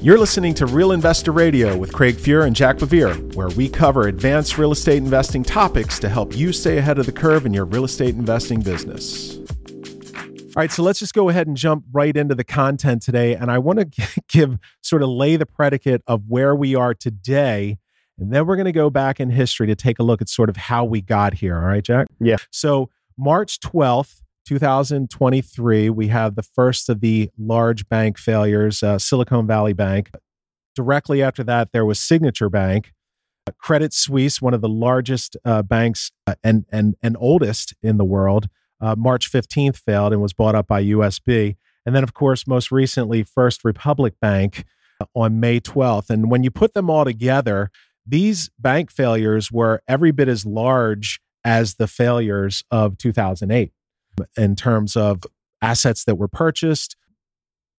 [0.00, 4.06] You're listening to Real Investor Radio with Craig Fuhr and Jack BeVier, where we cover
[4.06, 7.64] advanced real estate investing topics to help you stay ahead of the curve in your
[7.64, 9.38] real estate investing business.
[9.38, 13.34] All right, so let's just go ahead and jump right into the content today.
[13.34, 17.78] And I want to give sort of lay the predicate of where we are today.
[18.20, 20.48] And then we're going to go back in history to take a look at sort
[20.48, 21.56] of how we got here.
[21.56, 22.06] All right, Jack?
[22.20, 22.36] Yeah.
[22.52, 29.46] So, March 12th, 2023, we have the first of the large bank failures, uh, Silicon
[29.46, 30.10] Valley Bank.
[30.74, 32.92] Directly after that, there was Signature Bank.
[33.58, 38.06] Credit Suisse, one of the largest uh, banks uh, and, and, and oldest in the
[38.06, 38.48] world,
[38.80, 41.56] uh, March 15th failed and was bought up by USB.
[41.84, 44.64] And then, of course, most recently, First Republic Bank
[44.98, 46.08] uh, on May 12th.
[46.08, 47.70] And when you put them all together,
[48.06, 53.72] these bank failures were every bit as large as the failures of 2008
[54.36, 55.22] in terms of
[55.62, 56.96] assets that were purchased,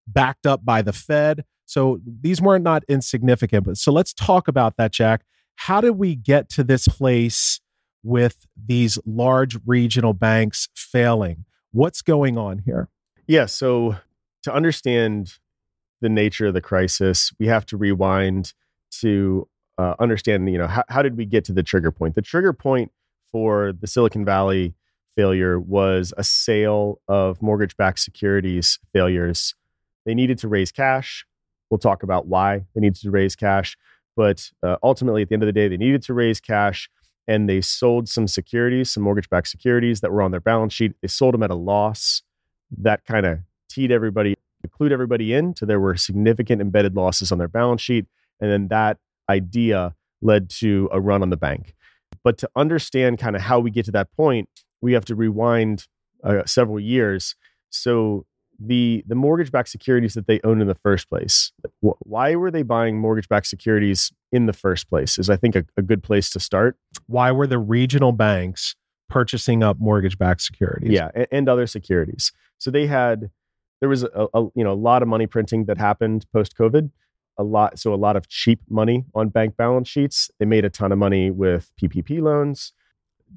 [0.07, 1.45] backed up by the Fed.
[1.65, 3.65] So these weren't not insignificant.
[3.65, 5.21] But so let's talk about that, Jack.
[5.55, 7.59] How did we get to this place
[8.03, 11.45] with these large regional banks failing?
[11.71, 12.89] What's going on here?
[13.27, 13.45] Yeah.
[13.45, 13.97] So
[14.43, 15.33] to understand
[16.01, 18.53] the nature of the crisis, we have to rewind
[19.01, 22.15] to uh, understand, you know, how, how did we get to the trigger point?
[22.15, 22.91] The trigger point
[23.31, 24.73] for the Silicon Valley
[25.19, 29.53] failure was a sale of mortgage backed securities failures.
[30.05, 31.25] They needed to raise cash.
[31.69, 33.75] We'll talk about why they needed to raise cash.
[34.15, 36.89] But uh, ultimately, at the end of the day, they needed to raise cash
[37.27, 40.93] and they sold some securities, some mortgage backed securities that were on their balance sheet.
[41.01, 42.23] They sold them at a loss.
[42.77, 44.37] That kind of teed everybody,
[44.69, 48.05] clued everybody in to there were significant embedded losses on their balance sheet.
[48.39, 51.75] And then that idea led to a run on the bank.
[52.23, 54.47] But to understand kind of how we get to that point,
[54.81, 55.87] we have to rewind
[56.23, 57.35] uh, several years.
[57.69, 58.25] So
[58.59, 62.63] the the mortgage-backed securities that they owned in the first place, wh- why were they
[62.63, 65.17] buying mortgage-backed securities in the first place?
[65.17, 66.77] Is I think a, a good place to start.
[67.07, 68.75] Why were the regional banks
[69.07, 70.91] purchasing up mortgage-backed securities?
[70.91, 72.33] Yeah, and, and other securities.
[72.57, 73.31] So they had
[73.79, 76.91] there was a, a you know a lot of money printing that happened post COVID.
[77.37, 80.29] A lot, so a lot of cheap money on bank balance sheets.
[80.39, 82.73] They made a ton of money with PPP loans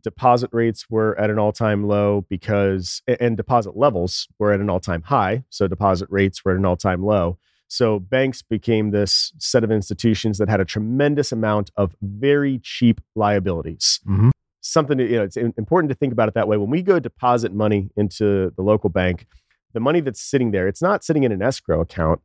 [0.00, 5.02] deposit rates were at an all-time low because and deposit levels were at an all-time
[5.02, 7.38] high so deposit rates were at an all-time low.
[7.68, 13.00] So banks became this set of institutions that had a tremendous amount of very cheap
[13.14, 14.00] liabilities.
[14.06, 14.30] Mm-hmm.
[14.60, 16.56] something you know it's important to think about it that way.
[16.56, 19.26] When we go deposit money into the local bank
[19.72, 22.20] the money that's sitting there it's not sitting in an escrow account.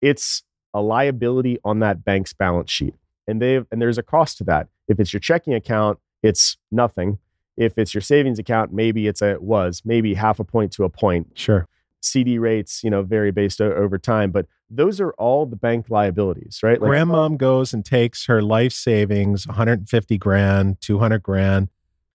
[0.00, 0.42] It's
[0.74, 2.94] a liability on that bank's balance sheet.
[3.26, 4.68] And they and there's a cost to that.
[4.88, 7.18] If it's your checking account it's nothing.
[7.56, 10.84] If it's your savings account, maybe it's a it was maybe half a point to
[10.84, 11.28] a point.
[11.34, 11.66] Sure.
[12.02, 15.86] CD rates, you know, vary based o- over time, but those are all the bank
[15.88, 16.80] liabilities, right?
[16.80, 21.68] Like, Grandmom goes and takes her life savings, 150 grand, 200 grand,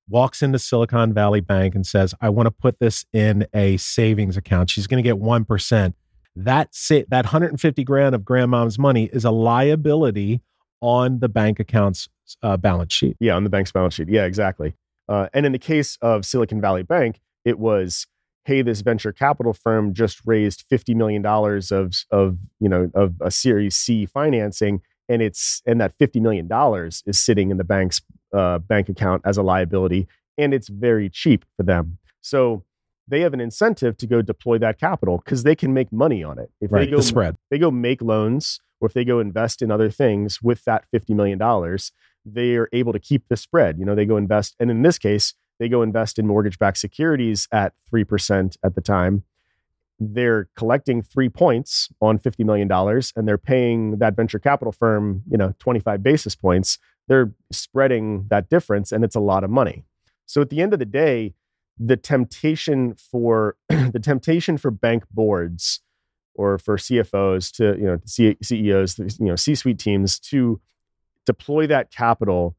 [0.08, 4.38] walks into Silicon Valley Bank and says, "I want to put this in a savings
[4.38, 5.96] account." She's going to get 1%.
[6.36, 10.42] That sa- that 150 grand of grandmom's money is a liability
[10.82, 12.10] on the bank account's
[12.44, 13.18] uh, balance sheet.
[13.20, 14.10] Yeah, on the bank's balance sheet.
[14.10, 14.74] Yeah, exactly.
[15.08, 18.08] Uh, and in the case of Silicon Valley Bank, it was,
[18.46, 23.16] hey, this venture capital firm just raised fifty million dollars of of you know of
[23.22, 27.64] a Series C financing, and it's and that fifty million dollars is sitting in the
[27.64, 28.02] bank's
[28.34, 31.98] uh, bank account as a liability, and it's very cheap for them.
[32.22, 32.64] So
[33.08, 36.40] they have an incentive to go deploy that capital because they can make money on
[36.40, 36.52] it.
[36.62, 39.62] If right, they go the spread, they go make loans or if they go invest
[39.62, 41.40] in other things with that $50 million,
[42.26, 43.78] they are able to keep the spread.
[43.78, 46.80] You know, they go invest, and in this case, they go invest in mortgage backed
[46.80, 49.24] securities at 3% at the time.
[50.00, 52.72] They're collecting three points on $50 million
[53.16, 56.80] and they're paying that venture capital firm, you know, 25 basis points.
[57.08, 59.84] They're spreading that difference and it's a lot of money.
[60.26, 61.36] So at the end of the day,
[61.78, 65.82] the temptation for the temptation for bank boards
[66.36, 70.60] or for CFOs to you know CEOs you know C-suite teams to
[71.26, 72.56] deploy that capital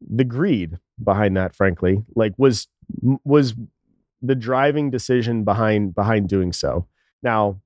[0.00, 2.68] the greed behind that frankly like was
[3.24, 3.54] was
[4.22, 6.86] the driving decision behind behind doing so.
[7.22, 7.60] Now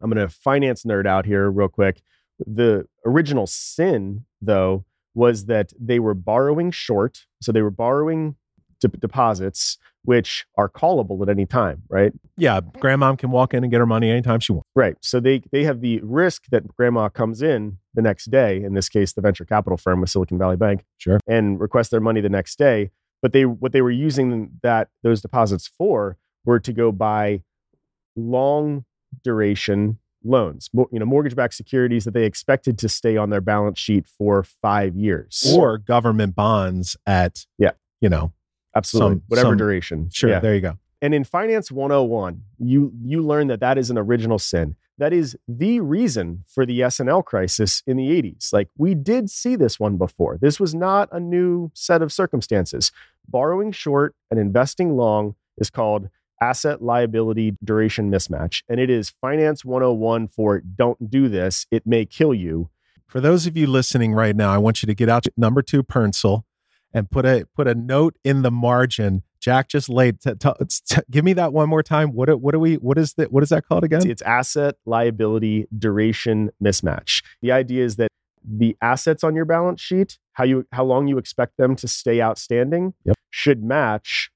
[0.00, 2.02] i'm going to finance nerd out here real quick.
[2.46, 4.84] The original sin though
[5.14, 8.36] was that they were borrowing short so they were borrowing
[8.80, 12.12] de- deposits which are callable at any time, right?
[12.36, 14.68] Yeah, grandmom can walk in and get her money anytime she wants.
[14.74, 14.96] Right.
[15.02, 18.88] So they they have the risk that grandma comes in the next day, in this
[18.88, 22.28] case the venture capital firm with Silicon Valley Bank, sure, and request their money the
[22.28, 22.90] next day,
[23.22, 27.42] but they what they were using that those deposits for were to go buy
[28.16, 28.84] long
[29.22, 34.06] duration loans, you know, mortgage-backed securities that they expected to stay on their balance sheet
[34.06, 37.70] for five years, or government bonds at Yeah.
[38.00, 38.32] you know
[38.74, 40.08] absolutely some- whatever some- duration.
[40.12, 40.40] sure Yeah.
[40.40, 44.38] there you go And in Finance 101, you you learn that that is an original
[44.38, 44.76] sin.
[44.98, 48.50] That is the reason for the S&L crisis in the 80s.
[48.52, 50.36] Like we did see this one before.
[50.36, 52.92] This was not a new set of circumstances.
[53.26, 56.10] Borrowing short and investing long is called
[56.42, 62.04] asset liability duration mismatch, and it is Finance 101 for don't do this, it may
[62.04, 62.68] kill you.
[63.06, 65.82] for those of you listening right now i want you to get out number two
[65.82, 66.44] pencil
[66.92, 70.50] and put a put a note in the margin jack just laid t- t-
[70.86, 73.42] t- give me that one more time what what do we what is that what
[73.42, 77.22] is that called again It's asset liability duration mismatch.
[77.40, 78.08] The idea is that
[78.42, 82.20] the assets on your balance sheet, how you how long you expect them to stay
[82.22, 83.16] outstanding, Yep.
[83.30, 84.30] should match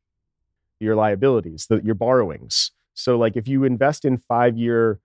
[0.80, 2.70] your liabilities, the, your borrowings.
[2.94, 5.00] So like if you invest in 5-year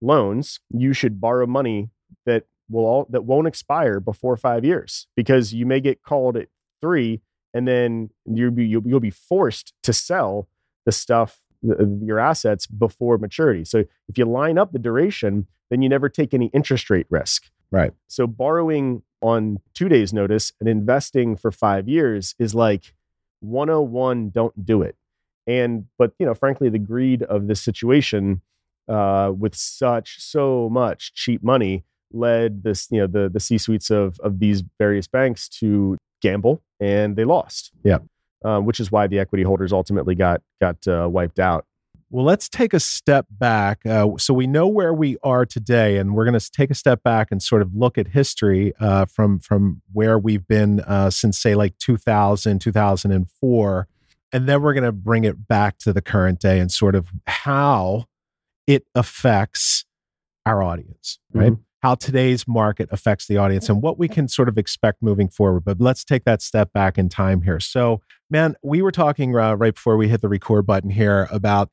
[0.00, 1.90] loans, you should borrow money
[2.26, 6.48] that will all that won't expire before 5 years because you may get called at
[6.80, 7.20] 3
[7.52, 10.48] and then you'll be you'll, you'll be forced to sell
[10.86, 13.64] the stuff the- your assets before maturity.
[13.64, 17.50] So if you line up the duration, then you never take any interest rate risk.
[17.70, 17.92] Right.
[18.08, 22.94] So borrowing on two days' notice and investing for five years is like
[23.40, 24.96] 101, don't do it.
[25.46, 28.42] And, but, you know, frankly, the greed of this situation
[28.88, 33.90] uh, with such, so much cheap money led this, you know, the, the C suites
[33.90, 37.72] of, of these various banks to gamble and they lost.
[37.84, 37.98] Yeah.
[38.42, 41.66] Um, which is why the equity holders ultimately got got uh, wiped out.
[42.12, 43.86] Well, let's take a step back.
[43.86, 47.04] Uh, so we know where we are today, and we're going to take a step
[47.04, 51.38] back and sort of look at history uh, from from where we've been uh, since,
[51.38, 53.88] say, like 2000, 2004,
[54.32, 57.10] and then we're going to bring it back to the current day and sort of
[57.26, 58.06] how
[58.66, 59.84] it affects
[60.46, 61.52] our audience, right?
[61.82, 65.64] How today's market affects the audience and what we can sort of expect moving forward.
[65.64, 67.60] But let's take that step back in time here.
[67.60, 71.70] So, man, we were talking uh, right before we hit the record button here about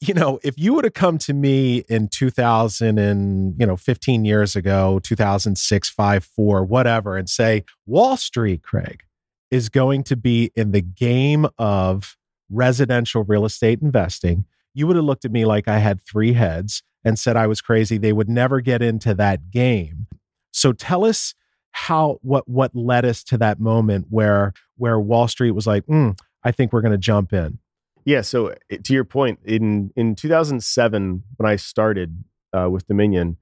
[0.00, 4.24] you know, if you would have come to me in 2000 and, you know, 15
[4.24, 9.02] years ago, 2006, 5, 4, whatever, and say, Wall Street, Craig,
[9.50, 12.16] is going to be in the game of
[12.50, 14.44] residential real estate investing,
[14.74, 17.60] you would have looked at me like I had three heads and said I was
[17.60, 17.98] crazy.
[17.98, 20.06] They would never get into that game.
[20.52, 21.34] So tell us
[21.72, 26.18] how what what led us to that moment where where Wall Street was like, mm,
[26.42, 27.58] I think we're going to jump in.
[28.04, 28.22] Yeah.
[28.22, 33.36] So eh, to your point, in in 2007, when I started uh, with Dominion,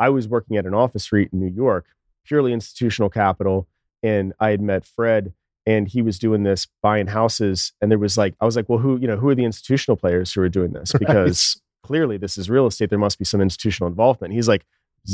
[0.00, 1.86] I was working at an office REIT in New York,
[2.24, 3.68] purely institutional capital,
[4.02, 5.34] and I had met Fred,
[5.66, 8.78] and he was doing this buying houses, and there was like, I was like, well,
[8.78, 10.92] who you know, who are the institutional players who are doing this?
[10.98, 12.90] Because clearly this is real estate.
[12.90, 14.34] There must be some institutional involvement.
[14.34, 14.66] He's like,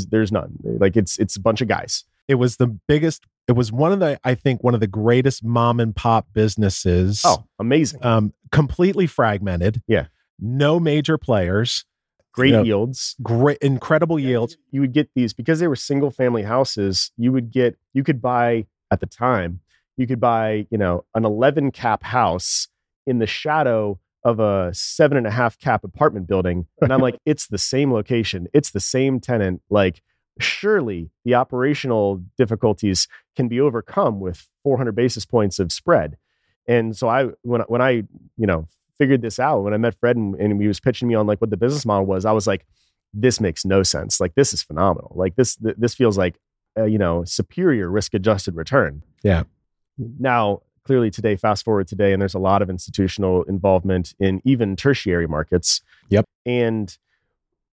[0.09, 0.57] there's none.
[0.63, 2.03] Like it's it's a bunch of guys.
[2.27, 3.23] It was the biggest.
[3.47, 7.21] It was one of the, I think, one of the greatest mom and pop businesses.
[7.23, 8.03] Oh, amazing!
[8.03, 9.81] um, completely fragmented.
[9.87, 10.07] Yeah.
[10.37, 11.85] no major players.
[12.33, 13.15] Great you know, yields.
[13.23, 14.57] Great, incredible yields.
[14.71, 18.21] you would get these because they were single family houses you would get you could
[18.21, 19.61] buy at the time
[19.95, 22.67] you could buy you know an 11 cap house
[23.07, 27.17] in the shadow of a seven and a half cap apartment building and i'm like
[27.25, 30.01] it's the same location it's the same tenant like
[30.39, 36.17] surely the operational difficulties can be overcome with 400 basis points of spread
[36.67, 38.03] and so i when, when i
[38.37, 38.67] you know
[38.97, 41.39] figured this out when i met fred and, and he was pitching me on like
[41.39, 42.65] what the business model was i was like
[43.15, 44.19] this makes no sense.
[44.19, 45.13] Like this is phenomenal.
[45.15, 46.35] Like this th- this feels like
[46.77, 49.01] uh, you know superior risk adjusted return.
[49.23, 49.43] Yeah.
[49.97, 54.75] Now, clearly today, fast forward today, and there's a lot of institutional involvement in even
[54.75, 55.81] tertiary markets.
[56.09, 56.25] Yep.
[56.45, 56.95] And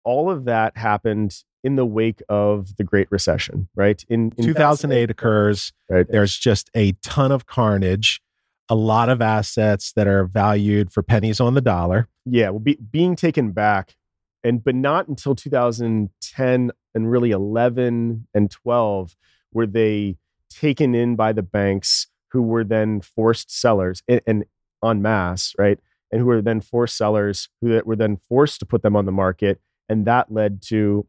[0.05, 4.05] all of that happened in the wake of the Great Recession, right?
[4.09, 5.73] In, in 2008 occurs.
[5.89, 6.07] right?
[6.09, 8.21] There's just a ton of carnage.
[8.69, 12.09] A lot of assets that are valued for pennies on the dollar.
[12.25, 13.97] Yeah, well, be, being taken back,
[14.43, 19.17] and but not until 2010 and really 11 and 12
[19.53, 20.17] were they
[20.51, 24.45] taken in by the banks who were then forced sellers and, and
[24.85, 25.79] en masse, right?
[26.13, 29.13] And who were then forced sellers who were then forced to put them on the
[29.13, 31.07] market, and that led to,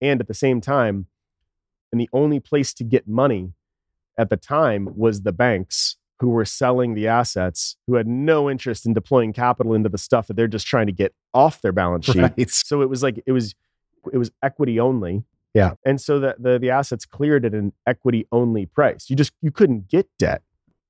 [0.00, 1.06] and at the same time,
[1.92, 3.52] and the only place to get money
[4.18, 8.86] at the time was the banks who were selling the assets, who had no interest
[8.86, 12.06] in deploying capital into the stuff that they're just trying to get off their balance
[12.06, 12.16] sheet.
[12.16, 12.50] Right.
[12.50, 13.54] So it was like it was
[14.10, 15.24] it was equity only.
[15.52, 15.74] Yeah.
[15.84, 19.10] And so that the the assets cleared at an equity only price.
[19.10, 20.42] You just you couldn't get debt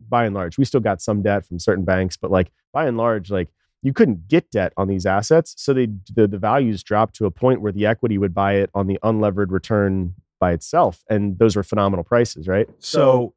[0.08, 0.58] by and large.
[0.58, 3.48] We still got some debt from certain banks, but like by and large, like
[3.82, 5.54] you couldn't get debt on these assets.
[5.58, 8.70] So they, the, the values dropped to a point where the equity would buy it
[8.74, 11.02] on the unlevered return by itself.
[11.10, 12.68] And those were phenomenal prices, right?
[12.78, 13.34] So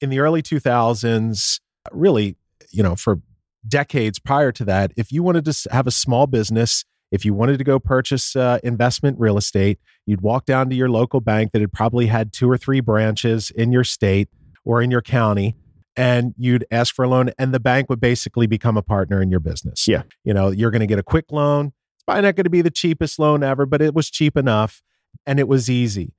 [0.00, 1.60] in the early 2000s,
[1.92, 2.36] really,
[2.70, 3.20] you know, for
[3.66, 7.58] decades prior to that, if you wanted to have a small business, if you wanted
[7.58, 11.60] to go purchase uh, investment real estate, you'd walk down to your local bank that
[11.60, 14.28] had probably had two or three branches in your state
[14.64, 15.56] or in your county
[15.96, 19.30] and you'd ask for a loan and the bank would basically become a partner in
[19.30, 19.88] your business.
[19.88, 20.02] Yeah.
[20.24, 21.72] You know, you're going to get a quick loan.
[21.96, 24.82] It's probably not going to be the cheapest loan ever, but it was cheap enough
[25.26, 26.14] and it was easy.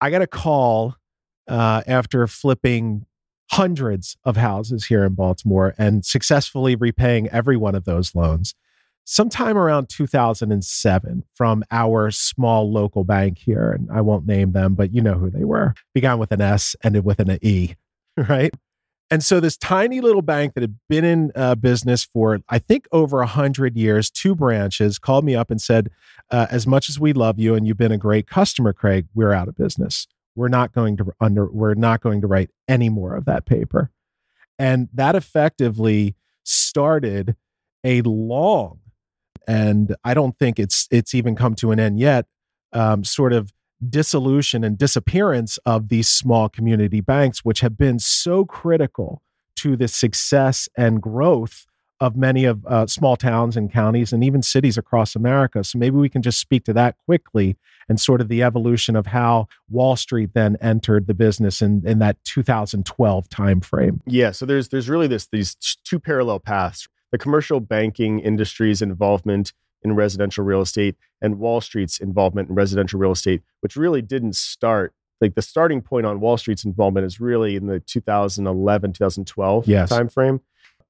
[0.00, 0.96] I got a call
[1.48, 3.06] uh, after flipping
[3.50, 8.54] hundreds of houses here in Baltimore and successfully repaying every one of those loans
[9.04, 13.70] sometime around 2007 from our small local bank here.
[13.70, 15.72] And I won't name them, but you know who they were.
[15.94, 17.74] Began with an S, ended with an E,
[18.28, 18.54] right?
[19.10, 22.86] And so this tiny little bank that had been in uh, business for, I think,
[22.92, 25.88] over a hundred years, two branches, called me up and said,
[26.30, 29.32] uh, "As much as we love you and you've been a great customer, Craig, we're
[29.32, 30.06] out of business.
[30.34, 33.90] We're not going to under, we're not going to write any more of that paper."
[34.58, 37.36] And that effectively started
[37.84, 38.80] a long,
[39.46, 42.26] and I don't think it's it's even come to an end yet.
[42.74, 43.52] Um, sort of
[43.86, 49.22] dissolution and disappearance of these small community banks, which have been so critical
[49.56, 51.66] to the success and growth
[52.00, 55.64] of many of uh, small towns and counties and even cities across America.
[55.64, 57.56] So maybe we can just speak to that quickly
[57.88, 61.98] and sort of the evolution of how Wall Street then entered the business in, in
[61.98, 64.00] that 2012 timeframe.
[64.06, 66.88] Yeah, so there's there's really this these two parallel paths.
[67.10, 72.98] The commercial banking industry's involvement in residential real estate and Wall Street's involvement in residential
[72.98, 74.92] real estate, which really didn't start.
[75.20, 79.90] Like the starting point on Wall Street's involvement is really in the 2011, 2012 yes.
[79.90, 80.40] timeframe.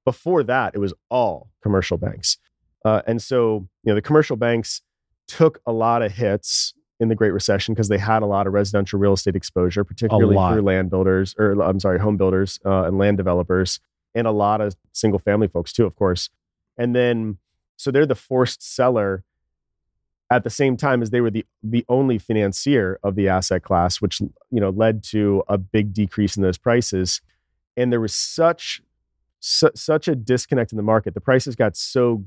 [0.04, 2.38] Before that, it was all commercial banks.
[2.84, 4.82] Uh, and so, you know, the commercial banks
[5.26, 8.52] took a lot of hits in the Great Recession because they had a lot of
[8.52, 12.98] residential real estate exposure, particularly through land builders, or I'm sorry, home builders uh, and
[12.98, 13.78] land developers,
[14.14, 16.30] and a lot of single family folks too, of course.
[16.76, 17.38] And then,
[17.78, 19.24] so they're the forced seller
[20.30, 24.02] at the same time as they were the the only financier of the asset class,
[24.02, 27.22] which you know led to a big decrease in those prices.
[27.76, 28.82] And there was such
[29.40, 31.14] su- such a disconnect in the market.
[31.14, 32.24] The prices got so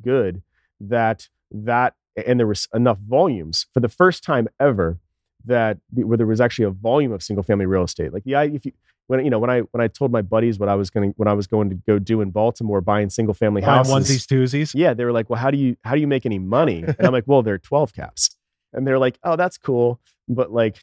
[0.00, 0.42] good
[0.80, 1.94] that that
[2.26, 4.98] and there was enough volumes for the first time ever
[5.46, 8.12] that where there was actually a volume of single family real estate.
[8.12, 8.72] Like the I if you
[9.06, 11.28] when you know when I when I told my buddies what I was going when
[11.28, 14.72] I was going to go do in Baltimore buying single family houses, onesies twosies.
[14.74, 17.06] Yeah, they were like, "Well, how do you how do you make any money?" And
[17.06, 18.36] I'm like, "Well, they're 12 caps,"
[18.72, 20.82] and they're like, "Oh, that's cool, but like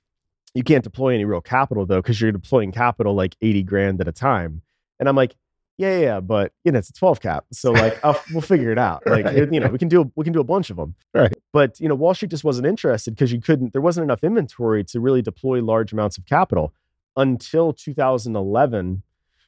[0.53, 4.07] you can't deploy any real capital though because you're deploying capital like 80 grand at
[4.07, 4.61] a time."
[4.99, 5.35] And I'm like,
[5.79, 7.45] yeah, yeah, but you know, it's a 12 cap.
[7.53, 9.01] So like, we'll figure it out.
[9.09, 9.51] Like, right.
[9.51, 10.93] you know, we can do, a, we can do a bunch of them.
[11.13, 11.33] Right.
[11.53, 14.83] But, you know, Wall Street just wasn't interested because you couldn't, there wasn't enough inventory
[14.83, 16.73] to really deploy large amounts of capital
[17.15, 19.03] until 2011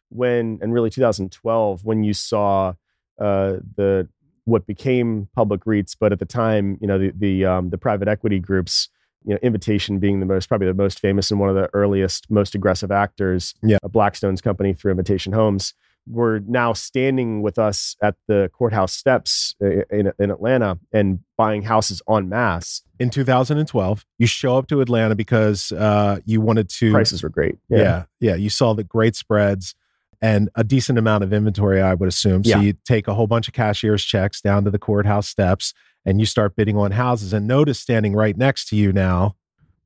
[0.10, 2.74] when, and really 2012, when you saw
[3.20, 4.08] uh, the,
[4.46, 8.08] what became public REITs, but at the time, you know, the, the, um, the private
[8.08, 8.88] equity groups,
[9.26, 12.32] you know, Invitation being the most, probably the most famous and one of the earliest,
[12.32, 13.54] most aggressive actors.
[13.62, 13.78] Yeah.
[13.90, 15.76] Blackstone's company through Invitation Homes
[16.08, 22.02] were now standing with us at the courthouse steps in, in Atlanta and buying houses
[22.10, 22.82] en masse.
[23.00, 26.92] In 2012, you show up to Atlanta because uh, you wanted to.
[26.92, 27.58] Prices were great.
[27.70, 27.78] Yeah.
[27.78, 28.04] yeah.
[28.20, 28.36] yeah.
[28.36, 29.76] You saw the great spreads
[30.22, 32.44] and a decent amount of inventory, I would assume.
[32.44, 32.62] So yeah.
[32.62, 35.74] you take a whole bunch of cashier's checks down to the courthouse steps
[36.06, 37.34] and you start bidding on houses.
[37.34, 39.36] And notice standing right next to you now.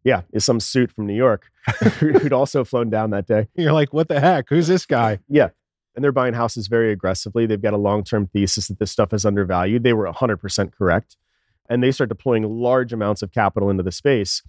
[0.04, 1.50] Yeah, is some suit from New York
[2.00, 3.48] who'd also flown down that day.
[3.56, 4.50] You're like, what the heck?
[4.50, 5.20] Who's this guy?
[5.28, 5.50] Yeah
[5.96, 7.46] and they're buying houses very aggressively.
[7.46, 9.84] They've got a long term thesis that this stuff is undervalued.
[9.84, 11.18] They were 100% correct.
[11.70, 14.44] And they start deploying large amounts of capital into the space.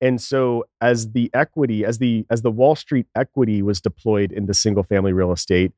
[0.00, 4.52] And so as the equity, as the as the Wall Street equity was deployed into
[4.54, 5.72] single family real estate,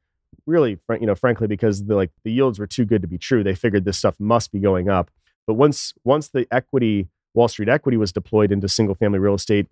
[0.47, 3.42] really, you know, frankly, because the like the yields were too good to be true,
[3.42, 5.11] they figured this stuff must be going up.
[5.47, 9.66] But once once the equity, Wall Street equity was deployed into single family real estate,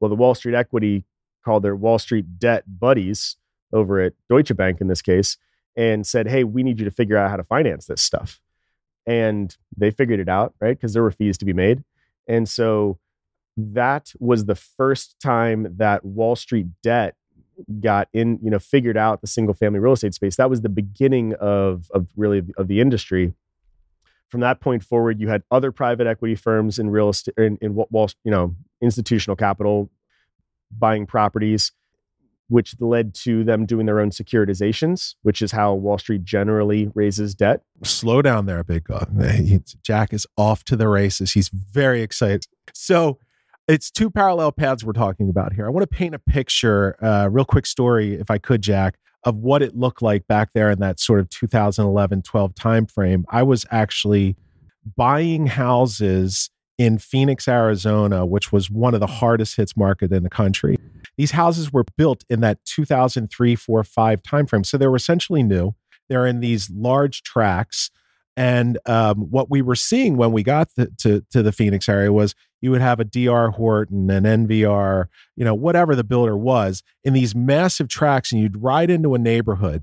[0.00, 1.04] well, the Wall Street equity
[1.44, 3.36] called their Wall Street debt buddies
[3.72, 5.36] over at Deutsche Bank in this case
[5.76, 8.40] and said, Hey, we need you to figure out how to finance this stuff.
[9.06, 10.76] And they figured it out, right?
[10.76, 11.84] Because there were fees to be made.
[12.26, 12.98] And so
[13.56, 17.16] that was the first time that Wall Street debt
[17.80, 20.36] got in, you know, figured out the single family real estate space.
[20.36, 23.34] That was the beginning of, of really of the industry.
[24.28, 27.74] From that point forward, you had other private equity firms in real estate, in, in
[27.74, 29.90] Wall, you know, institutional capital
[30.70, 31.72] buying properties
[32.48, 37.34] which led to them doing their own securitizations, which is how Wall Street generally raises
[37.34, 37.62] debt.
[37.82, 38.86] Slow down there, big.
[39.20, 41.32] He- Jack is off to the races.
[41.32, 42.46] He's very excited.
[42.72, 43.18] So
[43.66, 45.66] it's two parallel paths we're talking about here.
[45.66, 49.36] I want to paint a picture, uh, real quick story, if I could, Jack, of
[49.36, 53.24] what it looked like back there in that sort of 2011 12 timeframe.
[53.28, 54.36] I was actually
[54.96, 60.30] buying houses in Phoenix, Arizona, which was one of the hardest hits market in the
[60.30, 60.78] country.
[61.16, 64.64] These houses were built in that 2003, 4, 5 timeframe.
[64.64, 65.74] So they were essentially new.
[66.08, 67.90] They're in these large tracks.
[68.36, 72.12] And um, what we were seeing when we got the, to, to the Phoenix area
[72.12, 76.84] was you would have a DR Horton, an NVR, you know, whatever the builder was
[77.02, 79.82] in these massive tracks, and you'd ride into a neighborhood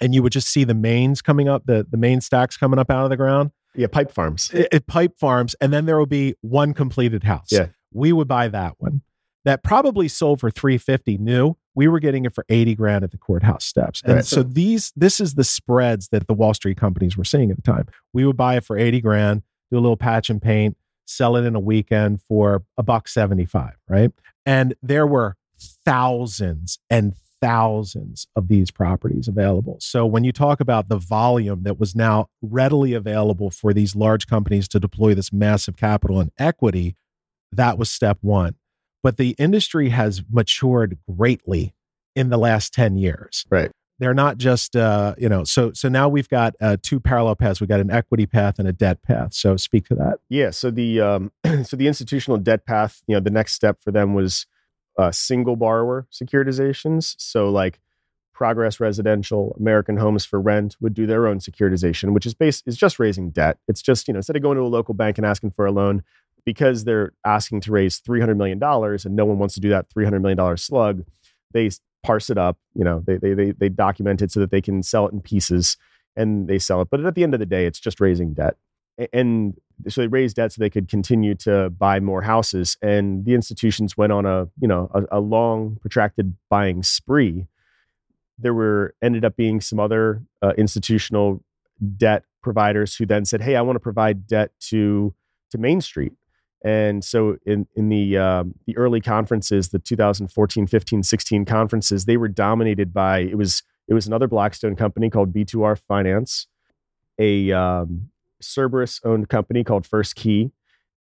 [0.00, 2.90] and you would just see the mains coming up, the, the main stacks coming up
[2.90, 4.50] out of the ground Yeah, pipe farms.
[4.54, 7.48] it, it pipe farms, and then there will be one completed house.
[7.50, 7.68] Yeah.
[7.92, 9.02] we would buy that one.
[9.44, 11.56] That probably sold for three fifty new.
[11.74, 14.24] We were getting it for eighty grand at the courthouse steps, and Right.
[14.24, 17.62] so these this is the spreads that the Wall Street companies were seeing at the
[17.62, 17.86] time.
[18.14, 20.76] We would buy it for eighty grand, do a little patch and paint,
[21.06, 24.10] sell it in a weekend for a buck seventy five, right?
[24.46, 25.36] And there were
[25.84, 29.76] thousands and thousands of these properties available.
[29.78, 34.26] So when you talk about the volume that was now readily available for these large
[34.26, 36.96] companies to deploy this massive capital and equity,
[37.52, 38.54] that was step 1.
[39.02, 41.74] But the industry has matured greatly
[42.16, 43.44] in the last 10 years.
[43.50, 43.70] Right.
[43.98, 47.60] They're not just uh, you know, so so now we've got uh, two parallel paths.
[47.60, 49.34] We've got an equity path and a debt path.
[49.34, 50.18] So speak to that.
[50.30, 50.50] Yeah.
[50.50, 51.32] So the um,
[51.64, 54.46] so the institutional debt path, you know, the next step for them was
[54.98, 57.14] uh, single borrower securitizations.
[57.18, 57.80] So like
[58.32, 62.76] Progress Residential, American Homes for Rent would do their own securitization, which is base is
[62.76, 63.58] just raising debt.
[63.68, 65.72] It's just you know instead of going to a local bank and asking for a
[65.72, 66.02] loan,
[66.44, 69.68] because they're asking to raise three hundred million dollars and no one wants to do
[69.70, 71.04] that three hundred million dollar slug,
[71.52, 71.70] they
[72.02, 72.58] parse it up.
[72.74, 75.20] You know, they, they they they document it so that they can sell it in
[75.20, 75.76] pieces
[76.16, 76.88] and they sell it.
[76.90, 78.56] But at the end of the day, it's just raising debt.
[79.12, 79.54] And
[79.88, 82.76] so they raised debt so they could continue to buy more houses.
[82.80, 87.46] And the institutions went on a you know a, a long protracted buying spree.
[88.38, 91.42] There were ended up being some other uh, institutional
[91.96, 95.14] debt providers who then said, "Hey, I want to provide debt to
[95.50, 96.12] to Main Street."
[96.64, 102.16] And so in in the um, the early conferences, the 2014, 15, 16 conferences, they
[102.16, 106.46] were dominated by it was it was another Blackstone company called B2R Finance,
[107.18, 108.08] a um,
[108.44, 110.52] Cerberus owned company called First Key,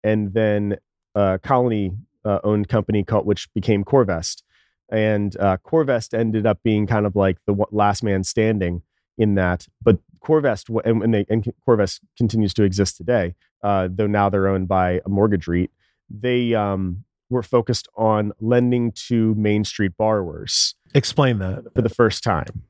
[0.04, 0.78] and then
[1.16, 1.92] a Colony
[2.24, 4.44] uh, owned company called which became CoreVest.
[4.92, 8.82] And uh, CoreVest ended up being kind of like the last man standing
[9.18, 9.68] in that.
[9.82, 14.48] But CoreVest and, and they and CoreVest continues to exist today, uh, though now they're
[14.48, 15.72] owned by a mortgage REIT.
[16.10, 22.24] They um, were focused on lending to Main Street borrowers Explain that, for the first
[22.24, 22.64] time.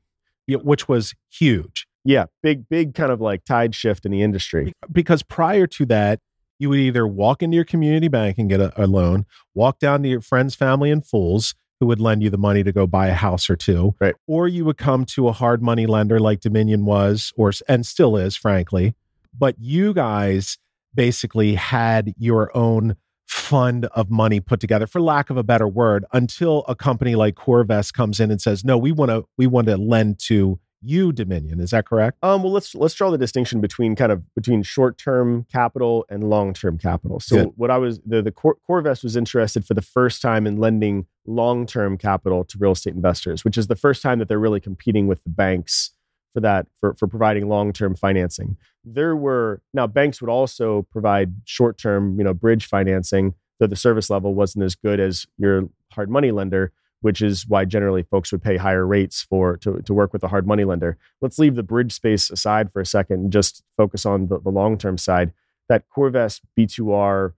[0.48, 1.88] Yeah, which was huge.
[2.04, 4.74] Yeah, big, big kind of like tide shift in the industry.
[4.92, 6.20] because prior to that,
[6.60, 10.04] you would either walk into your community bank and get a, a loan, walk down
[10.04, 13.08] to your friends, family, and fools who would lend you the money to go buy
[13.08, 14.14] a house or two, Right.
[14.28, 18.16] or you would come to a hard money lender like Dominion was, or and still
[18.16, 18.94] is, frankly.
[19.38, 20.60] But you guys
[20.94, 26.06] basically had your own fund of money put together, for lack of a better word,
[26.14, 29.66] until a company like CoreVest comes in and says, "No, we want to we want
[29.68, 32.17] to lend to you, Dominion." Is that correct?
[32.24, 36.30] Um, well, let's let's draw the distinction between kind of between short term capital and
[36.30, 37.20] long term capital.
[37.20, 37.54] So, Good.
[37.56, 41.06] what I was the the Cor- CoreVest was interested for the first time in lending
[41.26, 44.60] long term capital to real estate investors, which is the first time that they're really
[44.60, 45.91] competing with the banks
[46.34, 48.58] for that for for providing long term financing.
[48.84, 53.76] There were now banks would also provide short term, you know, bridge financing, though the
[53.76, 58.32] service level wasn't as good as your hard money lender which is why generally folks
[58.32, 60.98] would pay higher rates for to, to work with a hard money lender.
[61.20, 64.50] Let's leave the bridge space aside for a second and just focus on the, the
[64.50, 65.34] long term side.
[65.70, 67.34] That CoreVest B2R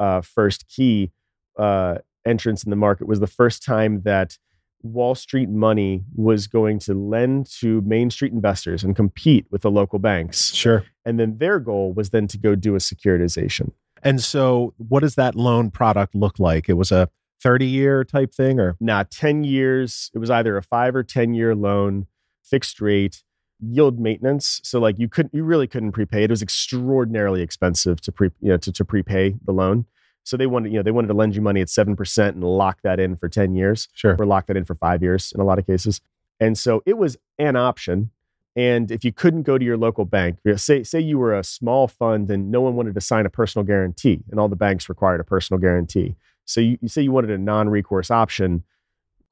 [0.00, 1.10] uh, FirstKey
[1.58, 4.38] uh, entrance in the market was the first time that
[4.82, 9.70] Wall Street money was going to lend to Main Street investors and compete with the
[9.70, 10.52] local banks.
[10.52, 10.84] Sure.
[11.04, 13.72] And then their goal was then to go do a securitization.
[14.02, 16.68] And so, what does that loan product look like?
[16.68, 17.08] It was a
[17.42, 21.34] 30 year type thing, or Now, 10 years, it was either a five or 10
[21.34, 22.06] year loan,
[22.44, 23.22] fixed rate,
[23.60, 24.60] yield maintenance.
[24.64, 26.24] So like you couldn't, you really couldn't prepay.
[26.24, 29.86] It was extraordinarily expensive to pre, you know, to, to prepay the loan.
[30.24, 32.80] So they wanted, you know, they wanted to lend you money at 7% and lock
[32.82, 34.16] that in for 10 years sure.
[34.18, 36.00] or lock that in for five years in a lot of cases.
[36.38, 38.10] And so it was an option.
[38.54, 41.88] And if you couldn't go to your local bank, say, say you were a small
[41.88, 45.20] fund and no one wanted to sign a personal guarantee and all the banks required
[45.20, 46.16] a personal guarantee.
[46.44, 48.64] So you, you say you wanted a non-recourse option,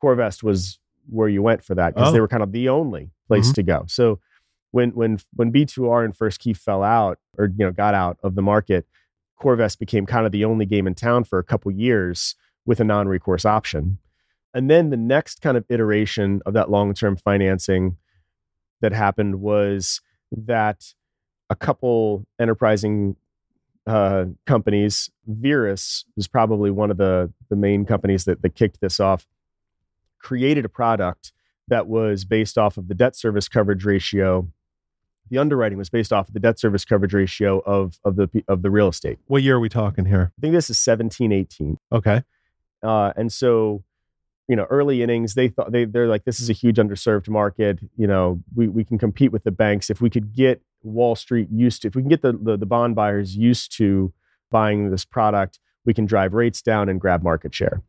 [0.02, 2.12] CoreVest was where you went for that because Oh.
[2.12, 3.54] they were kind of the only place Mhm.
[3.54, 3.84] to go.
[3.88, 4.20] So
[4.70, 8.42] when when when B2R and FirstKey fell out or you know got out of the
[8.42, 8.86] market,
[9.40, 12.84] CoreVest became kind of the only game in town for a couple years with a
[12.84, 13.98] non-recourse option.
[14.54, 17.96] And then the next kind of iteration of that long-term financing
[18.80, 20.00] that happened was
[20.32, 20.94] that
[21.48, 23.16] a couple enterprising
[23.90, 29.00] uh, companies, Verus was probably one of the the main companies that, that kicked this
[29.00, 29.26] off,
[30.20, 31.32] created a product
[31.66, 34.48] that was based off of the debt service coverage ratio.
[35.28, 38.62] The underwriting was based off of the debt service coverage ratio of of the of
[38.62, 39.18] the real estate.
[39.26, 40.32] What year are we talking here?
[40.38, 41.78] I think this is 17, 18.
[41.92, 42.22] Okay.
[42.82, 43.82] Uh, and so,
[44.50, 47.78] you know, early innings, they thought they they're like, this is a huge underserved market.
[47.96, 51.46] You know, we we can compete with the banks if we could get Wall Street
[51.52, 54.12] used to, if we can get the the, the bond buyers used to
[54.50, 57.80] buying this product, we can drive rates down and grab market share.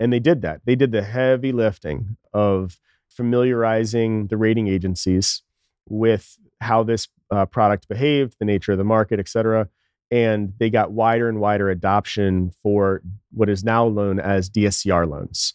[0.00, 0.62] And they did that.
[0.64, 5.42] They did the heavy lifting of familiarizing the rating agencies
[5.88, 9.68] with how this uh, product behaved, the nature of the market, et cetera.
[10.10, 15.54] And they got wider and wider adoption for what is now known as DSCR loans.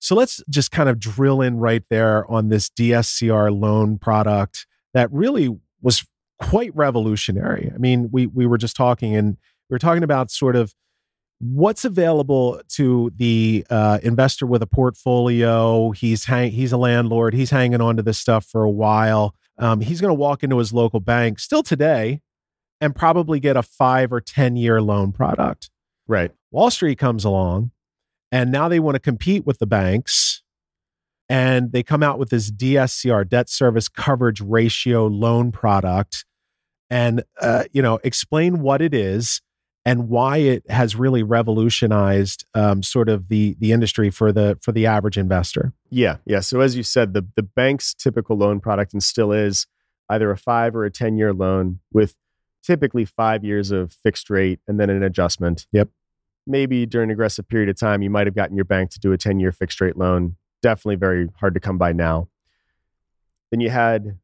[0.00, 5.12] So let's just kind of drill in right there on this DSCR loan product that
[5.12, 6.06] really was
[6.40, 7.70] quite revolutionary.
[7.74, 9.36] I mean, we we were just talking and
[9.68, 10.74] we were talking about sort of
[11.40, 15.90] what's available to the uh, investor with a portfolio.
[15.92, 17.34] He's hang, he's a landlord.
[17.34, 19.34] He's hanging on to this stuff for a while.
[19.58, 22.20] Um, he's going to walk into his local bank still today
[22.80, 25.70] and probably get a five or ten year loan product.
[26.06, 26.30] Right.
[26.50, 27.72] Wall Street comes along
[28.30, 30.42] and now they want to compete with the banks
[31.28, 36.24] and they come out with this DSCR debt service coverage ratio loan product
[36.90, 39.40] and uh, you know explain what it is
[39.84, 44.72] and why it has really revolutionized um, sort of the the industry for the for
[44.72, 45.72] the average investor.
[45.90, 46.40] Yeah, yeah.
[46.40, 49.66] So as you said, the the bank's typical loan product and still is
[50.08, 52.16] either a five or a ten year loan with
[52.62, 55.66] typically five years of fixed rate and then an adjustment.
[55.72, 55.88] Yep.
[56.48, 59.12] Maybe during an aggressive period of time, you might have gotten your bank to do
[59.12, 60.36] a ten year fixed rate loan.
[60.62, 62.28] Definitely very hard to come by now.
[63.50, 64.18] Then you had,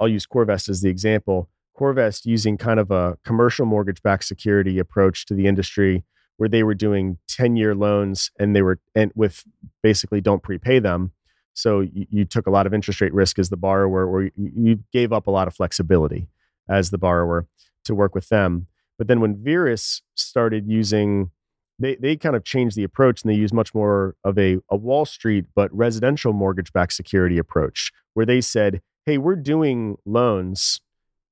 [0.00, 1.48] I'll use CoreVest as the example.
[1.78, 6.04] CoreVest using kind of a commercial mortgage backed security approach to the industry
[6.36, 9.44] where they were doing 10 year loans and they were and with
[9.82, 11.12] basically don't prepay them.
[11.54, 14.32] So you, you took a lot of interest rate risk as the borrower, or you,
[14.36, 16.28] you gave up a lot of flexibility
[16.68, 17.46] as the borrower
[17.84, 18.66] to work with them.
[18.96, 21.30] But then when Verus started using,
[21.78, 24.76] they, they kind of changed the approach and they use much more of a, a
[24.76, 30.80] Wall Street but residential mortgage backed security approach, where they said, hey, we're doing loans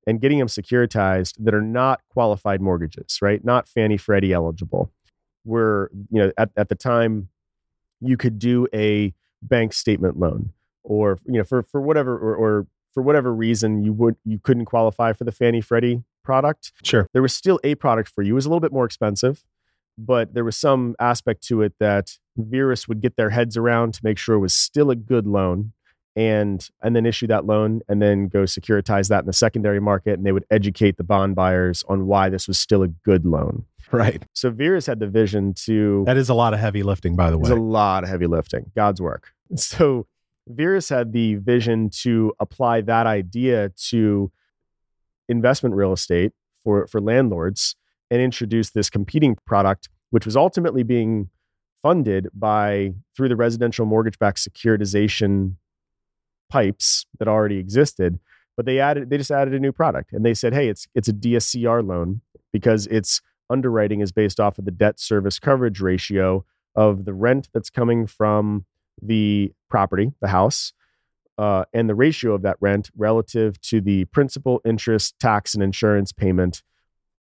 [0.07, 3.45] and getting them securitized that are not qualified mortgages, right?
[3.45, 4.93] Not Fannie Freddie eligible.
[5.43, 7.29] Where, you know, at, at the time,
[8.01, 10.51] you could do a bank statement loan
[10.83, 14.65] or, you know, for, for whatever, or, or for whatever reason you would, you couldn't
[14.65, 16.73] qualify for the Fannie Freddie product.
[16.83, 17.07] Sure.
[17.13, 18.33] There was still a product for you.
[18.33, 19.45] It was a little bit more expensive,
[19.99, 24.01] but there was some aspect to it that Verus would get their heads around to
[24.03, 25.73] make sure it was still a good loan
[26.15, 30.15] and and then issue that loan and then go securitize that in the secondary market
[30.15, 33.65] and they would educate the bond buyers on why this was still a good loan.
[33.93, 34.25] Right.
[34.35, 37.39] So Verus had the vision to That is a lot of heavy lifting, by the
[37.39, 37.57] it's way.
[37.57, 39.33] a lot of heavy lifting, God's work.
[39.57, 40.07] So
[40.49, 44.33] Verus had the vision to apply that idea to
[45.29, 46.33] investment real estate
[46.65, 47.77] for, for landlords
[48.11, 51.31] and introduced this competing product, which was ultimately being
[51.83, 55.55] funded by through the residential mortgage-backed securitization
[56.51, 58.19] pipes that already existed.
[58.57, 61.09] But they added they just added a new product and they said, hey, it's it's
[61.09, 66.45] a DSCR loan because its underwriting is based off of the debt service coverage ratio
[66.75, 68.65] of the rent that's coming from
[69.01, 70.73] the property, the house,
[71.39, 76.13] uh, and the ratio of that rent relative to the principal, interest, tax, and insurance
[76.13, 76.63] payment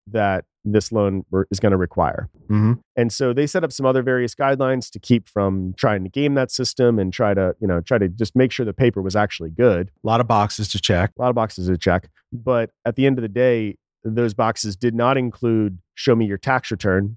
[0.08, 2.28] that this loan is going to require.
[2.48, 6.10] hmm And so they set up some other various guidelines to keep from trying to
[6.10, 9.00] game that system and try to, you know, try to just make sure the paper
[9.00, 9.90] was actually good.
[10.02, 11.12] A lot of boxes to check.
[11.18, 12.08] A lot of boxes to check.
[12.32, 16.38] But at the end of the day, those boxes did not include show me your
[16.38, 17.16] tax return,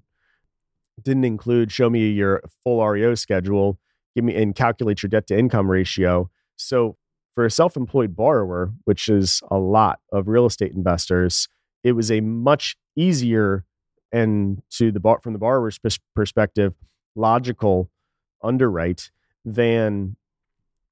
[1.02, 3.78] didn't include show me your full REO schedule,
[4.14, 6.30] give me and calculate your debt to income ratio.
[6.56, 6.96] So
[7.34, 11.48] for a self-employed borrower, which is a lot of real estate investors,
[11.82, 13.64] it was a much easier
[14.12, 16.74] and to the bar from the borrower's pers- perspective,
[17.14, 17.90] logical
[18.42, 19.10] underwrite
[19.44, 20.16] than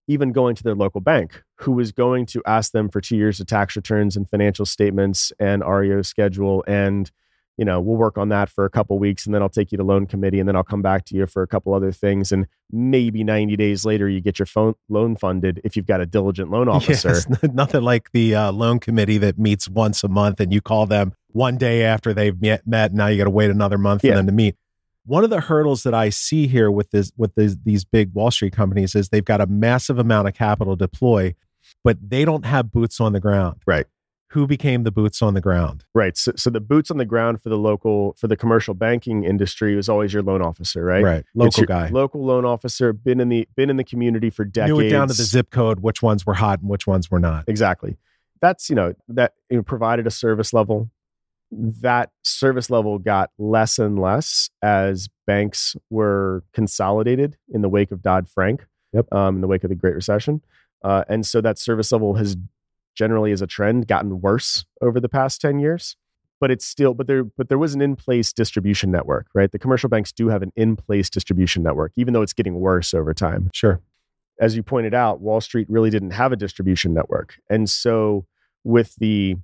[0.07, 3.41] even going to their local bank, who was going to ask them for two years
[3.41, 7.11] of tax returns and financial statements and REO schedule and
[7.59, 9.77] you know, we'll work on that for a couple weeks and then I'll take you
[9.79, 12.33] to loan committee and then I'll come back to you for a couple other things.
[12.33, 16.07] And maybe 90 days later, you get your phone, loan funded if you've got a
[16.07, 17.09] diligent loan officer.
[17.29, 20.87] Yes, nothing like the uh, loan committee that meets once a month and you call
[20.87, 24.13] them one day after they've met, met now you got to wait another month Yeah.
[24.13, 24.57] for them to meet.
[25.05, 28.31] One of the hurdles that I see here with this with this, these big Wall
[28.31, 31.35] Street companies is they've got a massive amount of capital to deploy,
[31.83, 33.63] but they don't have boots on the ground.
[33.67, 33.87] Right.
[34.33, 35.85] Who became the boots on the ground?
[35.95, 36.17] Right.
[36.17, 39.75] So, so the boots on the ground for the local, for the commercial banking industry
[39.75, 41.03] was always your loan officer, right?
[41.03, 41.25] Right.
[41.35, 41.89] Local guy.
[41.89, 44.79] Local loan officer, been in the, been in the community for decades.
[44.79, 47.19] Knew it down to the zip code, which ones were hot and which ones were
[47.19, 47.45] not.
[47.49, 47.97] Exactly.
[48.43, 50.91] That's, you know, that you know, provided a service level.
[51.51, 58.03] That service level got less and less as banks were consolidated in the wake of
[58.03, 59.11] Dodd Frank, Yep.
[59.13, 60.43] um, in the wake of the Great Recession.
[60.85, 62.37] Uh, and so that service level has
[62.95, 65.97] generally, as a trend, gotten worse over the past 10 years.
[66.41, 69.51] But it's still, but there, but there was an in-place distribution network, right?
[69.51, 73.13] The commercial banks do have an in-place distribution network, even though it's getting worse over
[73.13, 73.81] time Sure.
[74.39, 77.35] as you pointed out, Wall Street really didn't have a distribution network.
[77.51, 78.27] And so
[78.63, 79.37] with the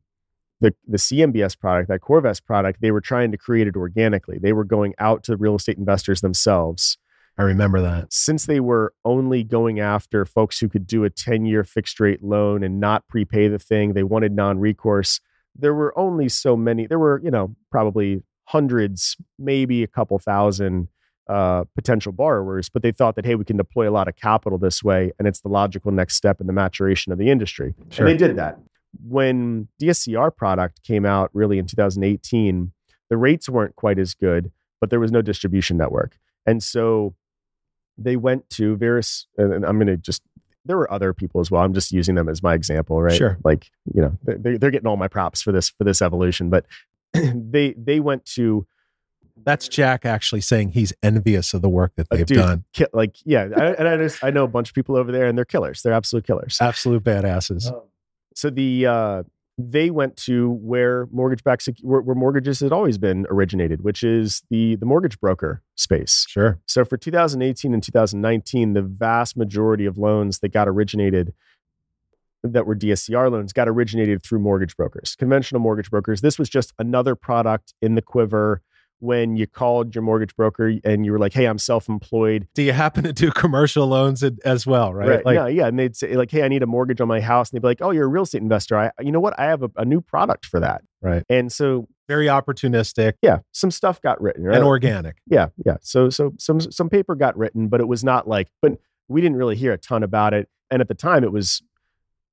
[0.60, 4.38] the, the CMBS product, that CoreVest product, they were trying to create it organically.
[4.38, 6.96] They were going out to the real estate investors themselves.
[7.36, 8.12] I remember that.
[8.12, 12.22] Since they were only going after folks who could do a 10 year fixed rate
[12.22, 15.20] loan and not prepay the thing, they wanted non recourse.
[15.56, 20.88] There were only so many, there were, you know, probably hundreds, maybe a couple thousand
[21.28, 24.58] uh, potential borrowers, but they thought that, hey, we can deploy a lot of capital
[24.58, 25.12] this way.
[25.18, 27.74] And it's the logical next step in the maturation of the industry.
[27.90, 28.06] Sure.
[28.06, 28.58] And they did that.
[29.02, 32.72] When DSCR product came out really in 2018,
[33.10, 36.16] the rates weren't quite as good, but there was no distribution network.
[36.46, 37.14] And so
[37.98, 40.22] they went to various, and I'm going to just,
[40.64, 41.62] there were other people as well.
[41.62, 43.14] I'm just using them as my example, right?
[43.16, 43.38] Sure.
[43.44, 46.66] Like, you know, they're, they're getting all my props for this, for this evolution, but
[47.12, 48.66] they, they went to
[49.44, 52.64] That's Jack actually saying he's envious of the work that Uh, they've dude, done.
[52.72, 53.48] ki- like, yeah.
[53.54, 55.82] I, and I just, I know a bunch of people over there and they're killers.
[55.82, 56.58] They're absolute killers.
[56.60, 57.70] Absolute badasses.
[58.34, 59.22] so the uh,
[59.56, 64.42] they went to where mortgage back where, where mortgages had always been originated, which is
[64.50, 66.26] the the mortgage broker space.
[66.28, 66.58] Sure.
[66.66, 71.32] So for 2018 and 2019, the vast majority of loans that got originated
[72.42, 76.20] that were DSCR loans got originated through mortgage brokers, conventional mortgage brokers.
[76.20, 78.60] This was just another product in the quiver
[79.00, 82.72] when you called your mortgage broker and you were like, "Hey, I'm self-employed." Do you
[82.72, 85.24] happen to do commercial loans as well, right?
[85.24, 85.66] Like, yeah, yeah.
[85.66, 87.68] And they'd say like, "Hey, I need a mortgage on my house." And they'd be
[87.68, 88.76] like, "Oh, you're a real estate investor.
[88.76, 89.38] I, you know what?
[89.38, 91.22] I have a, a new product for that." Right.
[91.28, 94.44] And so, very opportunistic yeah, some stuff got written.
[94.44, 94.56] Right?
[94.56, 95.16] and organic.
[95.26, 95.76] yeah, yeah.
[95.82, 98.48] So, so some some paper got written, but it was not like.
[98.62, 98.78] But
[99.08, 100.48] we didn't really hear a ton about it.
[100.70, 101.62] And at the time, it was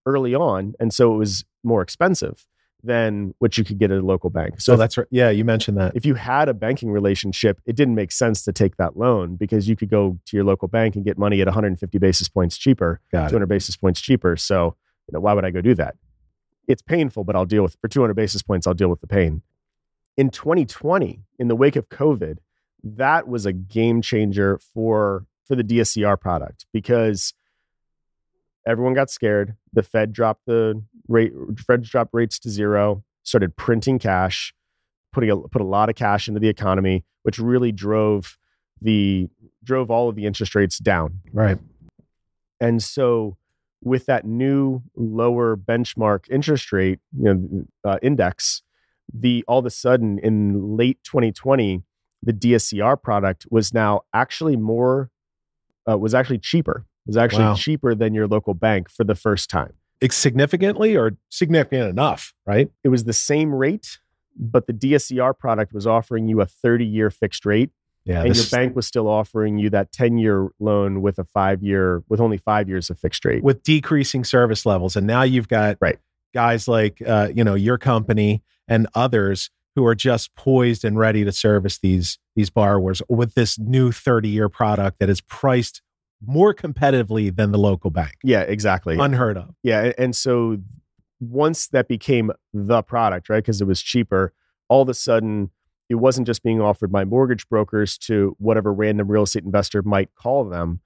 [0.06, 2.48] early on, and so it was more expensive
[2.84, 4.60] than what you could get at a local bank.
[4.60, 5.08] So So that's right.
[5.12, 5.96] Yeah, you mentioned that.
[5.96, 9.68] if you had a banking relationship, it didn't make sense to take that loan because
[9.68, 13.00] you could go to your local bank and get money at 150 basis points cheaper,
[13.12, 13.30] Got it.
[13.30, 14.36] 200 basis points cheaper.
[14.36, 14.76] So,
[15.08, 15.96] you know, why would I go do that?
[16.68, 18.66] It's painful, but I'll deal with for 200 basis points.
[18.68, 19.42] I'll deal with the pain.
[20.18, 22.38] In 2020, in the wake of COVID,
[22.84, 27.34] that was a game changer for for the DSCR product because
[28.68, 29.56] everyone got scared.
[29.74, 31.34] The Fed dropped the rate,
[31.66, 34.54] Fed dropped rates to zero, started printing cash,
[35.12, 38.38] putting a, put a lot of cash into the economy, which really drove
[38.82, 39.30] the
[39.64, 41.20] drove all of the interest rates down.
[41.32, 41.58] Right.
[42.60, 43.38] And so,
[43.84, 48.62] with that new lower benchmark interest rate, you know, uh, index,
[49.14, 51.84] the all of a sudden in late 2020,
[52.24, 55.10] the DSCR product was now actually more,
[55.90, 56.86] uh, was actually cheaper.
[57.12, 57.56] Was actually Wow.
[57.56, 59.74] cheaper than your local bank for the first time.
[60.00, 62.72] It's significantly or significant enough, right?
[62.86, 64.00] It was the same rate,
[64.40, 67.70] but the DSCR product was offering you a 30 year fixed rate
[68.06, 68.24] Yeah.
[68.24, 72.02] and your bank was still offering you that 10 year loan with a five year
[72.08, 74.96] with only five years of fixed rate with decreasing service levels.
[74.96, 76.00] And now you've got Right.
[76.34, 81.24] guys like uh, you know, your company and others who are just poised and ready
[81.26, 85.82] to service these these borrowers with this new 30-year product that is priced
[86.26, 88.14] more competitively than the local bank.
[88.24, 89.50] yeah exactly Unheard of.
[89.64, 90.58] yeah and so
[91.20, 94.34] once that became the product right because it was cheaper
[94.70, 95.52] all of a sudden
[95.90, 100.14] it wasn't just being offered by mortgage brokers to whatever random real estate investor might
[100.16, 100.80] call them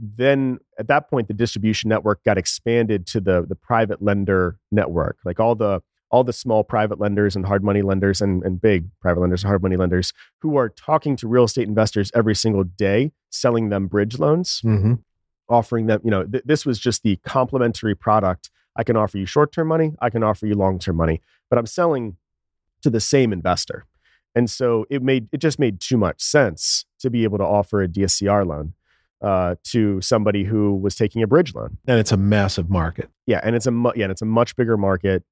[0.00, 5.18] then at that point the distribution network got expanded to the the private lender network
[5.24, 8.88] like all the all the small private lenders and hard money lenders and, and big
[9.00, 12.64] private lenders and hard money lenders who are talking to real estate investors every single
[12.64, 14.94] day selling them bridge loans Mm-hmm.
[15.48, 19.26] offering them you know th- this was just the complementary product i can offer you
[19.26, 22.16] short-term money i can offer you long-term money but i'm selling
[22.82, 23.84] to the same investor
[24.34, 27.82] And so it made it just made too much sense to be able to offer
[27.82, 28.74] a DSCR loan
[29.22, 31.78] uh, to somebody who was taking a bridge loan.
[31.86, 33.08] And it's a massive market.
[33.26, 35.24] Yeah, and it's a mu- yeah, and it's a much bigger market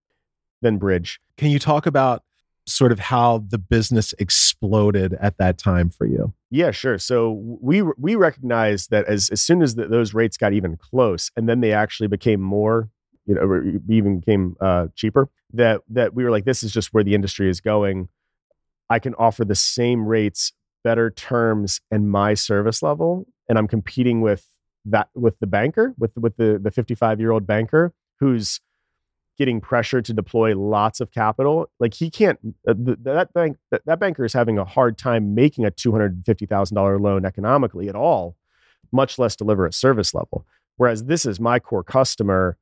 [0.63, 1.21] than bridge.
[1.37, 2.23] Can you talk about
[2.69, 6.35] sort of how the business exploded at that time for you?
[6.51, 6.99] Yeah, sure.
[6.99, 11.31] So we we recognized that as as soon as the, those rates got even close,
[11.37, 12.89] and then they actually became more,
[13.27, 15.29] you know, even became uh, cheaper.
[15.53, 18.09] That that we were like, this is just where the industry is going.
[18.91, 24.21] I can offer the same rates, better terms, and my service level, and I'm competing
[24.21, 24.47] with
[24.87, 28.61] that with the banker, with with the the 55 year old banker who's
[29.39, 31.71] getting pressure to deploy lots of capital.
[31.79, 32.39] Like he can't.
[32.67, 35.93] Uh, th- that bank that, that banker is having a hard time making a two
[35.93, 38.37] hundred fifty thousand dollar loan economically at all,
[38.93, 40.47] much less deliver a service level.
[40.77, 42.57] Whereas this is my core customer.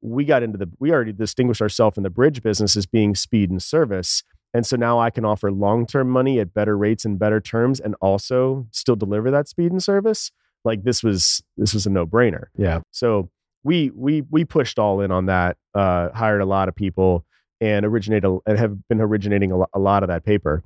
[0.00, 0.68] We got into the.
[0.80, 4.24] We already distinguished ourselves in the bridge business as being speed and service.
[4.54, 7.80] And so now I can offer long term money at better rates and better terms,
[7.80, 10.30] and also still deliver that speed and service.
[10.64, 12.46] Like this was this was a no brainer.
[12.56, 12.80] Yeah.
[12.90, 13.30] So
[13.64, 15.56] we we we pushed all in on that.
[15.74, 17.24] Uh, hired a lot of people
[17.60, 20.64] and originate a, and have been originating a, a lot of that paper.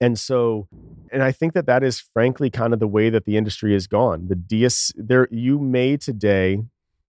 [0.00, 0.68] And so,
[1.10, 3.86] and I think that that is frankly kind of the way that the industry has
[3.86, 4.28] gone.
[4.28, 6.62] The DS there, you may today,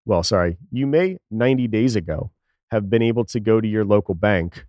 [0.07, 2.31] well, sorry, you may 90 days ago
[2.71, 4.67] have been able to go to your local bank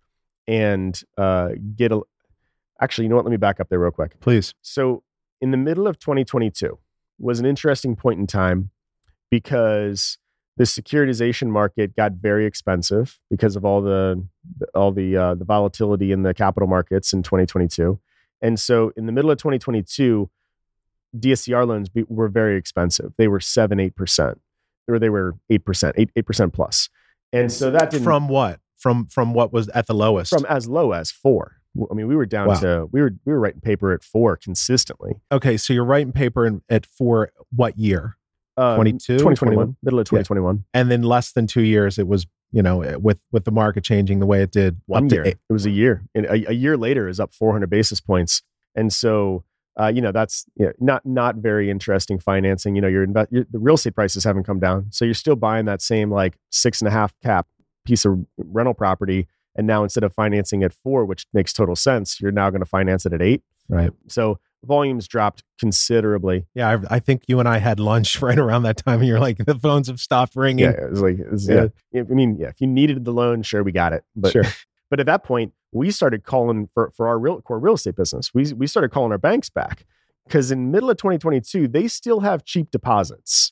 [0.47, 2.02] and uh, get a.
[2.82, 3.25] Actually, you know what?
[3.25, 4.19] Let me back up there real quick.
[4.19, 4.54] Please.
[4.62, 5.04] So,
[5.41, 6.78] in the middle of 2022
[7.19, 8.71] was an interesting point in time
[9.30, 10.17] because
[10.60, 14.24] the securitization market got very expensive because of all the
[14.76, 17.98] all the uh, the volatility in the capital markets in 2022.
[18.41, 20.30] And so in the middle of 2022,
[21.17, 23.13] DSCR loans be, were very expensive.
[23.17, 24.36] They were 7 8%,
[24.88, 26.89] or they were 8%, 8 8% plus.
[27.32, 28.60] And so that didn't, from what?
[28.78, 30.30] From from what was at the lowest?
[30.30, 31.56] from as low as 4.
[31.89, 32.60] I mean, we were down Wow.
[32.60, 35.13] to we were we were writing paper at 4 consistently.
[35.32, 37.32] okay, so you're writing paper in, at four.
[37.56, 38.17] what year?
[38.60, 40.65] Um, 22, 2021, middle of 2021.
[40.74, 44.19] And then less than two years, it was you know with with the market changing
[44.19, 44.82] the way it did.
[44.88, 45.24] one year.
[45.26, 46.04] eight- It was a year.
[46.15, 48.41] And a, a year later is up 400 basis points.
[48.76, 49.43] And so,
[49.80, 52.76] uh, you know, that's you know, not not very interesting financing.
[52.76, 55.36] You know, your, inve- your the real estate prices haven't come down, so you're still
[55.36, 57.48] buying that same like six and a half cap
[57.86, 59.28] piece of rental property.
[59.56, 62.65] And now instead of financing at four, which makes total sense, you're now going to
[62.69, 63.41] finance it at eight.
[63.67, 63.91] Right.
[64.08, 66.45] So volumes dropped considerably.
[66.54, 69.19] Yeah, I, I think you and I had lunch right around that time, and you're
[69.19, 70.65] like, the phones have stopped ringing.
[70.65, 71.67] Yeah, it was like, it was, yeah.
[71.95, 74.04] I mean, yeah, if you needed the loan, sure, we got it.
[74.15, 74.43] But sure.
[74.89, 78.34] But at that point, we started calling for, for our real core real estate business.
[78.34, 79.86] We, we started calling our banks back
[80.26, 83.52] because in middle of 2022, they still have cheap deposits.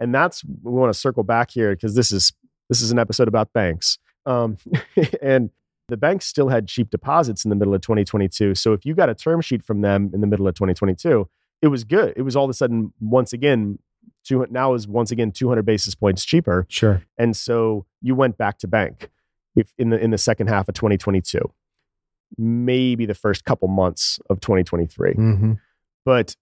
[0.00, 2.32] And that's we want to circle back here because this is
[2.68, 3.98] this is an episode about banks.
[4.26, 4.56] Um,
[5.22, 5.50] and
[5.88, 8.54] the banks still had cheap deposits in the middle of 2022.
[8.54, 11.28] So if you got a term sheet from them in the middle of 2022,
[11.60, 12.14] it was good.
[12.16, 13.78] It was all of a sudden once again
[14.24, 17.02] two, now is once again 200 basis points cheaper Sure.
[17.18, 19.10] and so you went back to bank
[19.56, 21.38] if in the in the second half of 2022
[22.38, 25.52] maybe the first couple months of 2023 hmm
[26.04, 26.34] but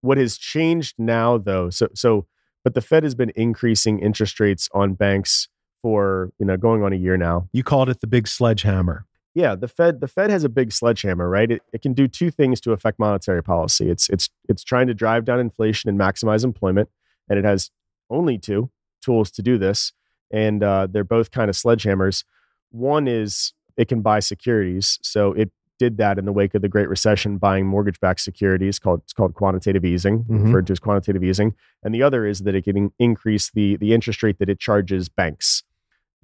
[0.00, 2.26] what has changed now though so so
[2.64, 5.48] but the fed has been increasing interest rates on banks
[5.82, 7.48] for you know going on a year now.
[7.52, 9.06] You called it the big sledgehammer.
[9.34, 11.50] yeah the fed the fed has a big sledgehammer right?
[11.50, 13.88] It, it can do two things to affect monetary policy.
[13.90, 16.88] It's it's it's trying to drive down inflation and maximize employment
[17.28, 17.70] and it has
[18.10, 18.70] only two
[19.02, 19.92] tools to do this
[20.30, 22.24] and uh, they're both kind of sledgehammers.
[22.70, 26.68] One is it can buy securities so it did that in the wake of the
[26.68, 30.46] great recession buying mortgage-backed securities called it's called quantitative easing Mhm.
[30.46, 33.76] referred to as quantitative easing and the other is that it can in- increase the
[33.76, 35.62] the interest rate that it charges banks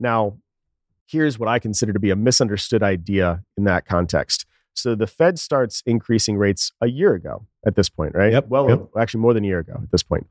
[0.05, 0.39] now
[1.07, 4.47] here's what I consider to be a misunderstood idea in that context.
[4.75, 8.33] So the Fed starts increasing rates a year ago at this point, right?
[8.33, 8.89] Yep, Well, yep.
[8.99, 10.27] actually more than a year ago at this point.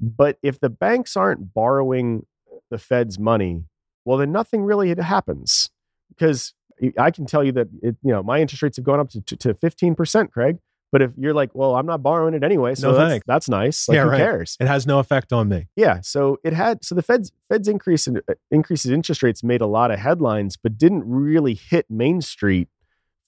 [0.00, 2.26] But if the banks aren't borrowing
[2.70, 3.64] the Fed's money,
[4.04, 5.70] well, then nothing really happens
[6.10, 6.54] because
[6.98, 9.20] I can tell you that it, you know my interest rates have gone up to
[9.20, 10.58] to fifteen percent, Craig.
[10.90, 13.88] But if you're like, well, I'm not borrowing it anyway, so No that's, that's nice.
[13.88, 14.18] Like, Yeah, who right.
[14.18, 14.56] cares?
[14.58, 15.68] It has no effect on me.
[15.76, 19.60] Yeah, so it had so the Fed's Fed's increase in uh, increases interest rates made
[19.60, 22.68] a lot of headlines, but didn't really hit Main Street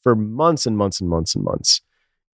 [0.02, 1.82] for months and months and months and months.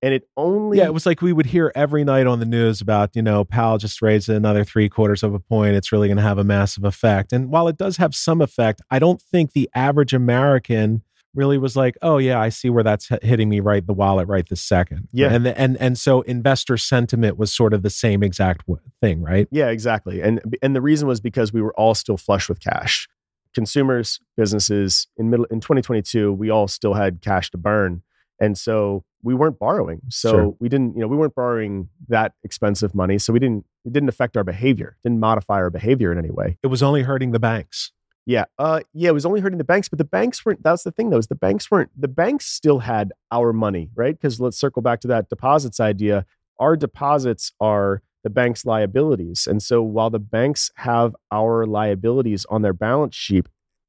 [0.01, 2.79] And it only Yeah, it was like we would hear every night on the news
[2.79, 5.75] about, you know, Powell just raised another three quarters of a point.
[5.75, 7.33] It's really going to have a massive effect.
[7.33, 11.01] And while it does have some effect, I don't think the average American
[11.35, 14.27] really was like, oh yeah, I see where that's hit- hitting me right the wallet
[14.27, 15.07] right this second.
[15.11, 15.33] Yeah.
[15.33, 19.21] and the, and and so investor sentiment was sort of the same exact w- thing,
[19.21, 19.47] right?
[19.51, 20.21] Yeah, exactly.
[20.21, 23.07] And and the reason was because we were all still flush with cash.
[23.53, 28.01] Consumers, businesses in middle in 2022, we all still had cash to burn.
[28.39, 30.01] And so we weren't borrowing.
[30.09, 30.55] So Sure.
[30.59, 33.17] we didn't, you know, we weren't borrowing that expensive money.
[33.17, 36.57] So we didn't, it didn't affect our behavior, didn't modify our behavior in any way.
[36.63, 37.91] It was only hurting the banks.
[38.25, 38.45] Yeah.
[38.57, 41.11] Uh, yeah, it was only hurting the banks, but the banks weren't, that's the thing
[41.11, 44.19] though, is the banks weren't, the banks still had our money, right?
[44.19, 46.25] Because let's circle back to that deposits idea.
[46.59, 49.45] Our deposits are the bank's liabilities.
[49.45, 53.45] And so while the banks have our liabilities on their balance sheet,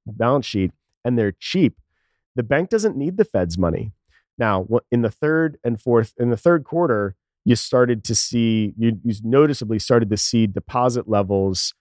[0.06, 0.72] balance sheet,
[1.02, 1.78] and they're cheap,
[2.34, 3.92] the bank doesn't need the Fed's money.
[4.36, 7.16] Now, in the third and fourth, in the third quarter,
[7.46, 11.72] you started to see, you, you noticeably started to see deposit levels,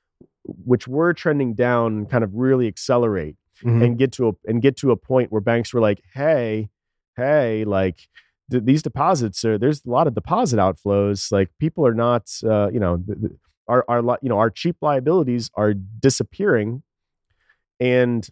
[0.45, 3.83] which were trending down, kind of really accelerate Mhm.
[3.83, 6.69] and get to a and get to a point where banks were like, "Hey,
[7.17, 8.07] hey, like
[8.51, 11.31] th- these deposits are there's a lot of deposit outflows.
[11.31, 13.31] Like people are not, uh, you know, th- th-
[13.67, 16.83] our our you know our cheap liabilities are disappearing."
[17.79, 18.27] And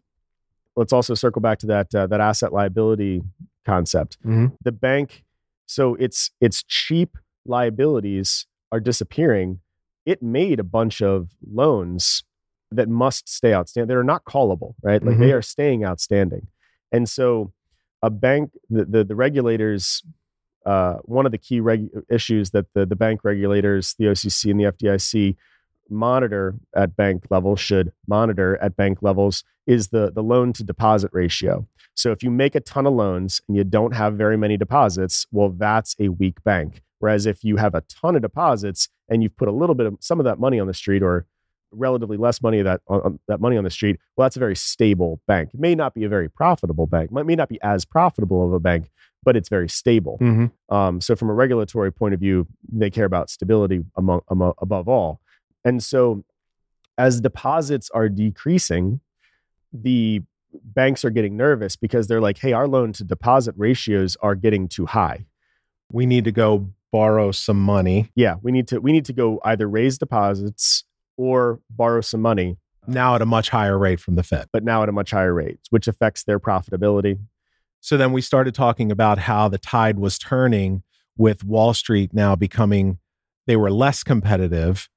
[0.76, 3.22] let's also circle back to that uh, that asset liability
[3.66, 4.18] concept.
[4.26, 4.56] Mhm.
[4.64, 5.24] The bank,
[5.66, 9.60] so its its cheap liabilities are disappearing.
[10.06, 12.24] It made a bunch of loans
[12.72, 13.88] that must stay outstanding.
[13.88, 15.04] They're not callable, right?
[15.04, 16.48] Like they are staying outstanding.
[16.92, 17.54] And so
[18.02, 20.04] a bank, the the, the regulators,
[20.66, 24.60] uh, one of the key reg- issues that the, the bank regulators, the OCC and
[24.60, 25.36] the FDIC
[25.90, 31.12] monitor at bank level should monitor at bank levels is the the loan to deposit
[31.14, 31.68] ratio.
[31.96, 35.28] So if you make a ton of loans and you don't have very many deposits,
[35.32, 36.82] well, that's a weak bank.
[37.04, 39.98] Whereas if you have a ton of deposits and you've put a little bit of
[40.00, 41.26] some of that money on the street or
[41.70, 45.20] relatively less money that on, that money on the street, well, that's a very stable
[45.28, 45.50] bank.
[45.54, 48.54] It may not be a very profitable bank, might may not be as profitable of
[48.54, 48.90] a bank,
[49.22, 50.18] but it's very stable.
[50.22, 50.52] Mhm.
[50.70, 54.88] Um, so from a regulatory point of view, they care about stability among, among above
[54.88, 55.20] all.
[55.66, 56.24] And so
[56.98, 59.02] as deposits are decreasing,
[59.74, 60.22] the
[60.54, 64.70] banks are getting nervous because they're like, hey, our loan to deposit ratios are getting
[64.70, 65.26] too high.
[65.92, 68.12] We need to go borrow some money.
[68.16, 70.86] Yeah, we need to we need to go either raise deposits
[71.18, 74.48] or borrow some money, now at a much higher rate from the Fed.
[74.54, 77.18] but now at a much higher rate, which affects their profitability.
[77.82, 80.84] So then we started talking about how the tide was turning
[81.18, 83.00] with Wall Street now becoming,
[83.46, 84.88] they were less competitive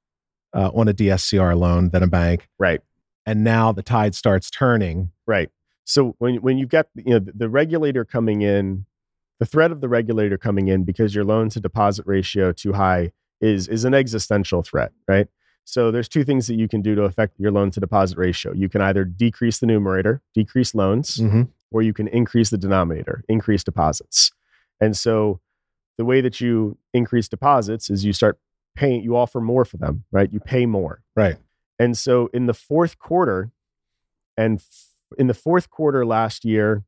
[0.54, 2.48] uh, on a DSCR loan than a bank.
[2.58, 2.80] Right.
[3.24, 5.10] And now the tide starts turning.
[5.26, 5.50] Right.
[5.84, 8.86] So when when you've got you know the, the regulator coming in,
[9.38, 13.12] the threat of the regulator coming in because your loan to deposit ratio too high
[13.40, 15.28] is is an existential threat, right?
[15.64, 18.52] So there's two things that you can do to affect your loan to deposit ratio.
[18.52, 21.48] You can either decrease the numerator, decrease loans, Mhm.
[21.72, 24.30] or you can increase the denominator, increase deposits.
[24.80, 25.40] And so
[25.98, 28.38] the way that you increase deposits is you start
[28.76, 30.32] paying, you offer more for them, right?
[30.32, 31.02] You pay more.
[31.16, 31.36] Right.
[31.78, 33.50] And so in the fourth quarter,
[34.36, 36.84] and f- in the fourth quarter last year,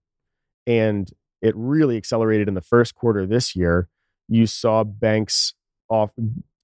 [0.66, 3.88] and it really accelerated in the first quarter this year,
[4.28, 5.54] you saw banks
[5.88, 6.10] off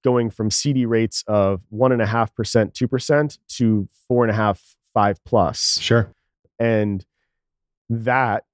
[0.03, 4.31] going from CD rates of one and a half percent, two percent to four and
[4.31, 5.77] a half, five plus.
[5.81, 6.11] Sure.
[6.59, 7.05] and
[7.89, 8.45] that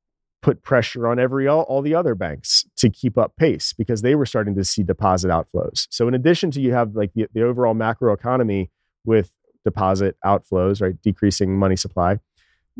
[0.41, 4.15] put pressure on every all, all the other banks to keep up pace because they
[4.15, 5.85] were starting to see deposit outflows.
[5.91, 8.71] So in addition to you have like the, the overall macro economy
[9.05, 9.31] with
[9.63, 12.19] deposit outflows right decreasing money supply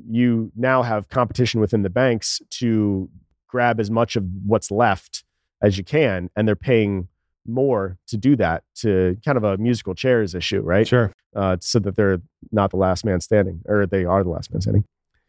[0.09, 3.09] you now have competition within the banks to
[3.51, 5.23] grab as much of what's left
[5.61, 7.07] as you can and they're paying
[7.45, 11.11] more to do that to kind of a musical chairs issue right Sure.
[11.35, 12.21] uh, so that they're
[12.51, 14.85] not the last man standing, or they are the last man standing.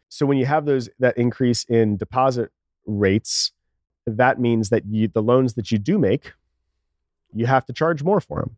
[0.09, 2.51] So when you have those that increase in deposit
[2.87, 3.53] rates,
[4.07, 6.33] that means that you the loans that you do make,
[7.35, 8.57] you have to charge more for them.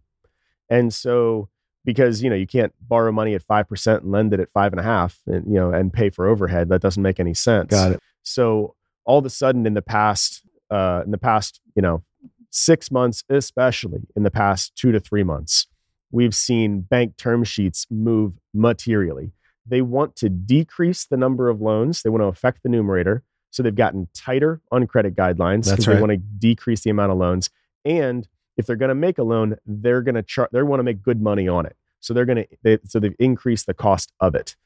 [0.69, 1.49] And so
[1.85, 4.73] because you know you can't borrow money at five percent and lend it at five
[4.73, 7.71] and a half, and you know and pay for overhead, that doesn't make any sense.
[7.71, 8.01] Got it.
[8.25, 12.03] So all of a sudden, in the past, uh, in the past, you know,
[12.51, 15.67] six months, especially in the past two to three months,
[16.11, 19.33] we've seen bank term sheets move materially.
[19.67, 22.03] They want to decrease the number of loans.
[22.03, 23.23] They want to affect the numerator.
[23.51, 25.95] So they've gotten tighter on credit guidelines because right.
[25.95, 27.51] they want to decrease the amount of loans.
[27.85, 28.27] And
[28.57, 31.03] if they're going to make a loan, they're going to char- they want to make
[31.03, 31.77] good money on it.
[32.01, 34.57] So they're going to they, so they've increased the cost of it.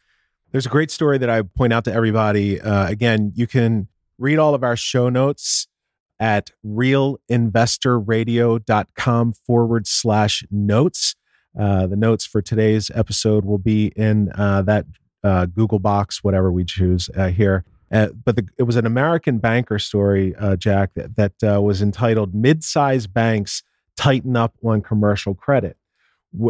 [0.52, 2.60] There's a great story that I point out to everybody.
[2.60, 3.88] Uh, again, you can
[4.18, 5.66] read all of our show notes
[6.20, 11.14] at realinvestorradio.com forward slash notes.
[11.58, 14.86] Uh, the notes for today's episode will be in uh, that
[15.24, 17.64] uh, Google box, whatever we choose uh, here.
[17.90, 22.34] Uh, but the, it was an American banker story, uh, Jack, that, that was entitled
[22.34, 23.62] Mid-Size Banks
[23.96, 25.78] Tighten Up on Commercial Credit.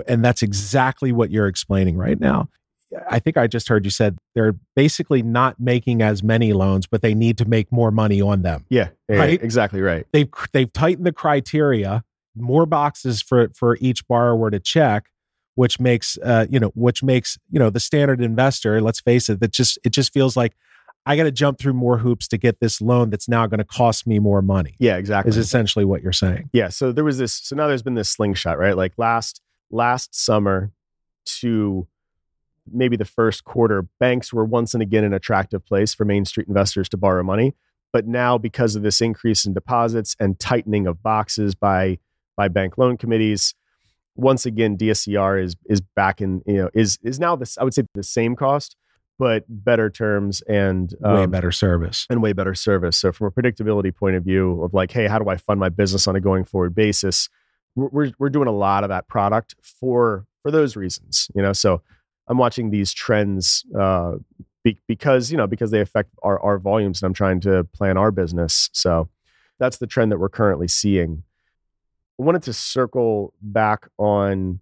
[0.09, 2.49] And that's exactly what you're explaining right now
[3.11, 7.03] I think I just heard you said they're basically not making as many loans, but
[7.03, 8.65] they need to make more money on them.
[8.71, 9.43] Yeah, yeah, Right?
[9.43, 10.07] exactly right.
[10.13, 15.11] They've they've tightened the criteria, more boxes for for each borrower to check,
[15.55, 18.81] which makes uh, you know which makes you know the standard investor.
[18.81, 20.55] Let's face it, that just it just feels like
[21.05, 23.65] I got to jump through more hoops to get this loan that's now going to
[23.65, 24.75] cost me more money.
[24.79, 25.31] Yeah, exactly.
[25.31, 26.51] Is essentially what you're saying.
[26.53, 26.69] Yeah.
[26.69, 27.33] So there was this.
[27.35, 28.77] So now there's been this slingshot, right?
[28.77, 30.73] Like last last summer
[31.41, 31.87] to
[32.73, 36.49] maybe the first quarter, banks were once and again an attractive place for Main Street
[36.49, 37.55] investors to borrow money.
[37.93, 41.99] But now, because of this increase in deposits and tightening of boxes by
[42.37, 43.55] by bank loan committees,
[44.15, 47.73] once again, DSCR is is back in you know is is now this I would
[47.75, 48.77] say the same cost,
[49.19, 52.07] but better terms and Way um, better service.
[52.11, 52.97] and way better service.
[52.99, 55.69] So from a predictability point of view of like, hey, how do I fund my
[55.71, 57.29] business on a going forward basis?
[57.75, 61.53] We're we're, we're doing a lot of that product for for those reasons, you know.
[61.53, 61.83] So
[62.29, 64.17] I'm watching these trends uh,
[64.63, 67.97] be, because you know because they affect our our volumes, and I'm trying to plan
[67.97, 68.71] our business.
[68.73, 69.09] So
[69.59, 71.23] that's the trend that we're currently seeing.
[72.21, 74.61] I wanted to circle back on,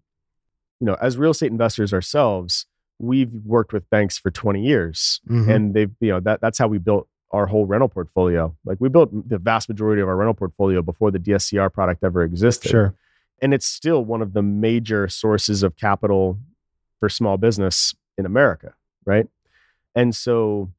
[0.80, 2.66] you know, as real estate investors ourselves,
[2.98, 5.48] we've worked with banks for 20 years Mhm.
[5.54, 8.88] and they've you know that that's how we built our whole rental portfolio like we
[8.88, 12.94] built the vast majority of our rental portfolio before the dscr product ever existed Sure.
[13.42, 16.38] and it's still one of the major sources of capital
[17.01, 18.74] for small business in america
[19.05, 19.26] right
[19.94, 20.70] and so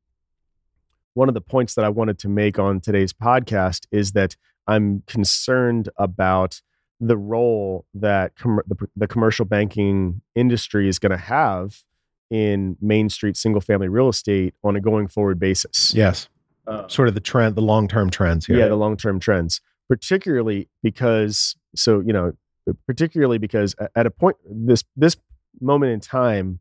[1.13, 4.36] one of the points that i wanted to make on today's podcast is that
[4.68, 6.61] i'm concerned about
[6.99, 11.84] the role that com- the, the commercial banking industry is going to have
[12.32, 16.28] in main street single family real estate on a going forward basis Yes.
[16.65, 18.57] Uh, Sort of the trend, the long term trends here.
[18.57, 22.34] yeah the long-term trends particularly because so you know
[22.86, 25.15] particularly because at a point this this
[25.60, 26.60] moment in time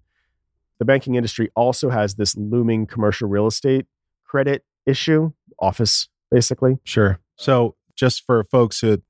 [0.79, 3.87] the banking industry also has this looming commercial real estate
[4.25, 7.21] credit issue office basically Sure.
[7.37, 9.03] So, just for folks who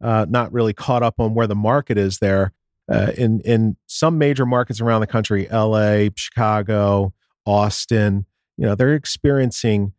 [0.00, 2.52] uh, not really caught up on where the market is there,
[2.90, 7.12] uh, in in some major markets around the country, L.A., Chicago,
[7.46, 8.26] Austin,
[8.56, 9.92] you know, they're experiencing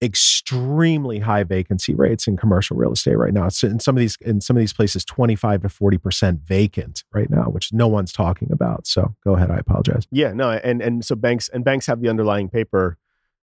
[0.00, 3.48] extremely high vacancy rates in commercial real estate right now.
[3.62, 7.04] In some of these in some of these places, twenty five to forty percent vacant
[7.12, 8.86] right now, which no one's talking about.
[8.86, 9.50] So, go ahead.
[9.50, 10.06] I apologize.
[10.10, 12.96] yeah no and and so banks and banks have the underlying paper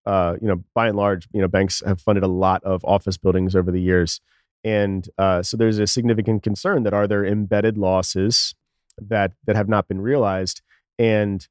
[0.05, 3.17] uh, you know by and large you know banks have funded a lot of office
[3.17, 4.19] buildings over the years
[4.63, 8.53] and uh, so there's a significant concern that are there embedded losses
[8.97, 10.61] that that have not been realized
[10.99, 11.47] and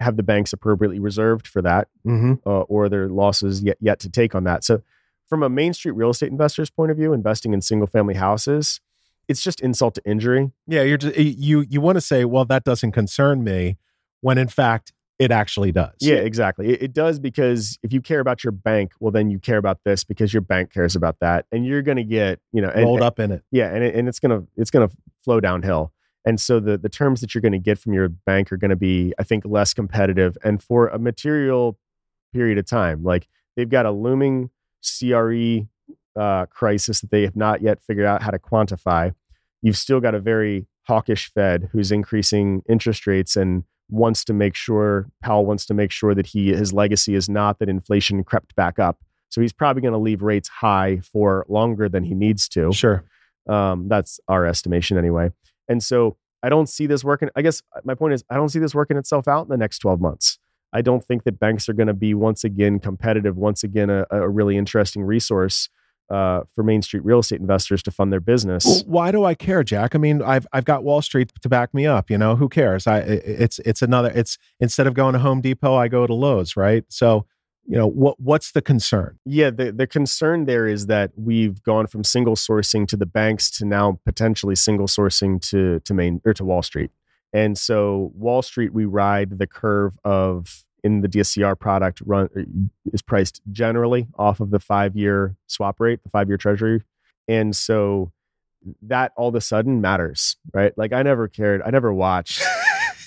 [0.00, 2.34] have the banks appropriately reserved for that Mm-hmm.
[2.48, 4.82] uh, or their losses yet yet to take on that so
[5.28, 8.80] from a main street real estate investor's point of view investing in single family houses
[9.26, 12.62] it's just insult to injury Yeah, you're just, you you want to say, well, that
[12.64, 13.78] doesn't concern me,
[14.20, 15.94] when in fact it actually does.
[16.00, 16.70] Yeah, exactly.
[16.74, 19.78] It, it does because if you care about your bank, well, then you care about
[19.84, 22.84] this because your bank cares about that, and you're going to get you know and,
[22.84, 23.42] rolled up in it.
[23.50, 24.90] Yeah, and it, and it's gonna it's gonna
[25.24, 25.90] flow downhill,
[26.24, 28.70] and so the the terms that you're going to get from your bank are going
[28.70, 31.78] to be, I think, less competitive, and for a material
[32.32, 33.02] period of time.
[33.04, 34.50] Like they've got a looming
[34.82, 35.66] CRE
[36.16, 39.14] uh, crisis that they have not yet figured out how to quantify.
[39.62, 44.54] You've still got a very hawkish Fed who's increasing interest rates and wants to make
[44.54, 48.54] sure Powell wants to make sure that he his legacy is not that inflation crept
[48.56, 48.98] back up.
[49.28, 52.72] So he's probably going to leave rates high for longer than he needs to.
[52.72, 53.04] Sure.
[53.48, 55.30] Um, that's our estimation anyway.
[55.68, 57.30] And so I don't see this working.
[57.36, 59.78] I guess my point is I don't see this working itself out in the next
[59.78, 60.38] 12 months.
[60.72, 64.06] I don't think that banks are going to be once again competitive, once again a,
[64.10, 65.68] a really interesting resource
[66.10, 68.64] uh, for Main Street real estate investors to fund their business.
[68.66, 69.94] Well, why do I care, Jack?
[69.94, 72.10] I mean, I've I've got Wall Street to back me up.
[72.10, 72.86] You know, who cares?
[72.86, 74.10] I it's it's another.
[74.14, 76.84] It's instead of going to Home Depot, I go to Lowe's, right?
[76.88, 77.26] So,
[77.66, 79.18] you know, what what's the concern?
[79.24, 83.50] Yeah, the, the concern there is that we've gone from single sourcing to the banks
[83.52, 86.90] to now potentially single sourcing to to main or to Wall Street.
[87.32, 92.42] And so Wall Street, we ride the curve of in the DSCR product run uh,
[92.92, 96.82] is priced generally off of the five year swap rate, the five year treasury.
[97.26, 98.12] And so
[98.82, 100.76] that all of a sudden matters, right?
[100.76, 102.44] Like I never cared, I never watched.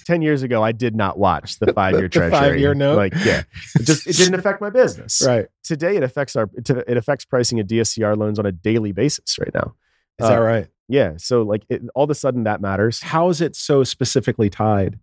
[0.08, 2.32] 10 years ago, I did not watch the five year treasury.
[2.39, 2.95] five-year note?
[2.97, 3.43] Like, yeah,
[3.76, 5.47] it just it didn't affect my business Right?
[5.64, 9.53] today it affects our it affects pricing of DSCR loans on a daily basis right
[9.53, 9.76] now.
[10.20, 10.68] Is that Uh, right?
[10.88, 14.49] Yeah, so like it, all of a sudden that matters How is it so specifically
[14.49, 14.97] tied?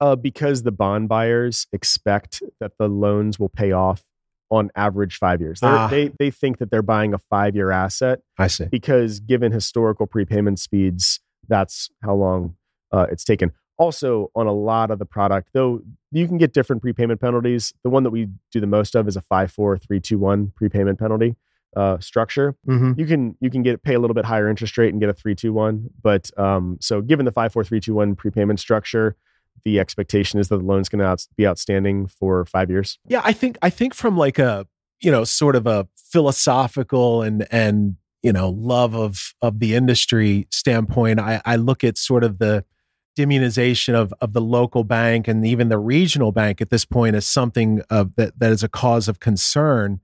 [0.00, 4.02] uh, because the bond buyers expect that the loans will pay off
[4.50, 5.60] on average five years.
[5.62, 5.88] Ah.
[5.88, 8.64] They they think that they're buying a five year asset I see.
[8.66, 12.56] because given historical prepayment speeds, that's how long
[12.92, 13.52] uh, it's taken.
[13.78, 17.72] Also on a lot of the product, though you can get different prepayment penalties.
[17.84, 20.52] The one that we do the most of is a five, four, three, two, one
[20.56, 21.36] prepayment penalty
[21.76, 22.56] uh, structure.
[22.66, 22.92] Mm-hmm.
[22.98, 25.14] You can you can get pay a little bit higher interest rate and get a
[25.14, 25.90] three, two, one.
[26.02, 29.16] But um, so given the five, four, three, two, one prepayment structure,
[29.64, 32.98] the expectation is that the loan's going to out, be outstanding for five years.
[33.06, 34.66] Yeah, I think I think from like a
[35.00, 40.46] you know sort of a philosophical and and you know love of of the industry
[40.50, 42.64] standpoint, I, I look at sort of the
[43.18, 47.26] demonization of of the local bank and even the regional bank at this point as
[47.26, 50.00] something of that that is a cause of concern.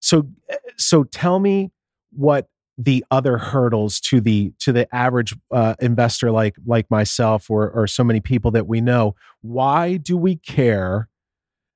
[0.00, 0.28] So
[0.76, 1.72] so tell me
[2.10, 2.48] what
[2.78, 7.86] the other hurdles to the to the average uh, investor like like myself or or
[7.86, 11.08] so many people that we know why do we care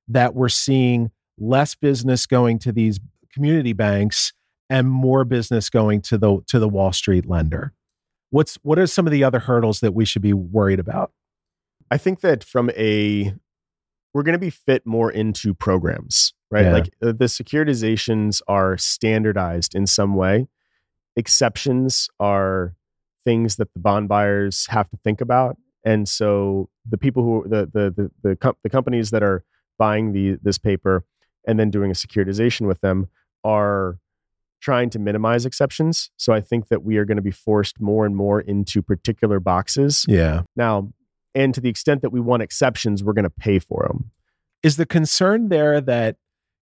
[0.07, 2.99] that we're seeing less business going to these
[3.31, 4.33] community banks
[4.69, 7.73] and more business going to the to the Wall Street lender
[8.29, 11.11] what's what are some of the other hurdles that we should be worried about
[11.89, 13.33] I think that from a
[14.13, 16.65] we're going to be fit more into programs, right?
[16.65, 16.73] Yeah.
[16.73, 20.47] Like uh, the securitizations are standardized in some way.
[21.15, 22.75] Exceptions are
[23.23, 27.65] things that the bond buyers have to think about, and so the people who the
[27.65, 29.43] the the the, com- the companies that are
[29.77, 31.03] buying the this paper
[31.47, 33.07] and then doing a securitization with them
[33.43, 33.97] are
[34.59, 36.09] trying to minimize exceptions.
[36.17, 39.39] So I think that we are going to be forced more and more into particular
[39.39, 40.05] boxes.
[40.07, 40.91] yeah Now,
[41.35, 44.11] and to the extent that we want exceptions, we're going to pay for them.
[44.63, 46.15] is the concern there that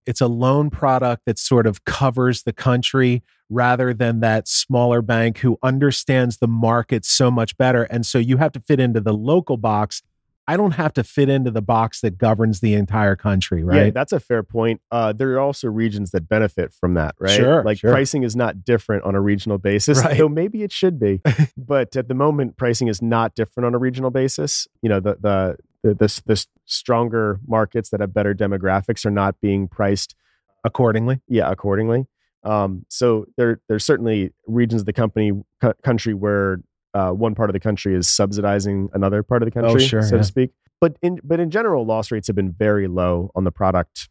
[0.06, 5.39] it's a loan product that sort of covers the country rather than that smaller bank
[5.39, 9.14] who understands the market so much better and so you have to fit into the
[9.14, 10.02] local box
[10.48, 13.86] i don't have to fit into the box that governs the entire country right?
[13.86, 14.82] Yeah, that's a fair point.
[14.91, 17.32] Uh, there are also regions that benefit from that, right?
[17.32, 17.91] Sure, Like sure.
[17.91, 20.18] pricing is not different on a regional basis, Right.
[20.18, 21.22] though maybe it should be.
[21.58, 24.68] but at the moment, pricing is not different on a regional basis.
[24.82, 29.39] You know, the the the the, the stronger markets that have better demographics are not
[29.41, 30.16] being priced,
[30.64, 32.06] accordingly yeah, accordingly.
[32.43, 35.32] Um, so there there's certainly regions of the company
[35.62, 36.60] co- country where
[36.96, 40.02] uh, one part of the country is subsidizing another part of the country, Oh, sure,
[40.02, 40.22] so yeah.
[40.22, 40.52] to speak.
[40.82, 44.10] But in but in general, loss rates have been very low on the product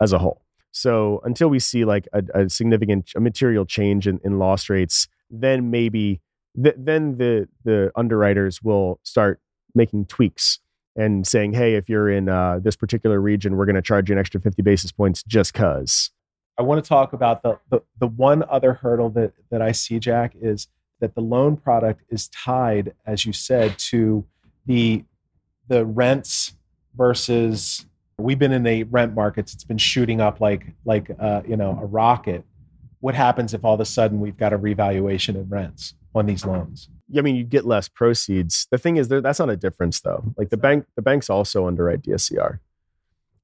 [0.00, 0.42] as a whole.
[0.72, 5.06] So until we see like a, a significant, a material change in, in loss rates,
[5.30, 6.20] then maybe
[6.62, 9.40] th- then the the underwriters will start
[9.74, 10.58] making tweaks
[10.96, 14.14] and saying, hey, if you're in uh, this particular region, we're going to charge you
[14.14, 16.10] an extra 50 basis points just cause.
[16.56, 19.98] I want to talk about the, the the one other hurdle that that I see,
[19.98, 20.68] Jack, is
[21.04, 24.24] that the loan product is tied, as you said, to
[24.64, 25.04] the
[25.68, 26.54] the rents
[26.96, 27.84] versus.
[28.16, 31.78] We've been in a rent markets; it's been shooting up like like uh, you know
[31.80, 32.44] a rocket.
[33.00, 36.46] What happens if all of a sudden we've got a revaluation in rents on these
[36.46, 36.88] loans?
[37.14, 38.66] I mean, you get less proceeds.
[38.70, 40.24] The thing is, that's not a difference though.
[40.38, 42.60] Like the bank, the banks also underwrite DSCR,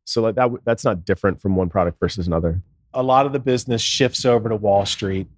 [0.05, 2.63] so like that that's not different from one product versus another.
[2.95, 5.29] A lot of the business shifts over to Wall Street.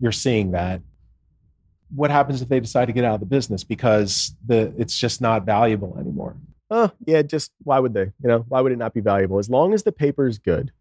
[0.00, 0.82] You're seeing that.
[1.94, 5.20] What happens if they decide to get out of the business because the it's just
[5.20, 6.36] not valuable anymore?
[6.70, 8.12] Oh, yeah, just why would they?
[8.22, 9.38] You know, why would it not be valuable?
[9.38, 10.72] As long as the paper is good.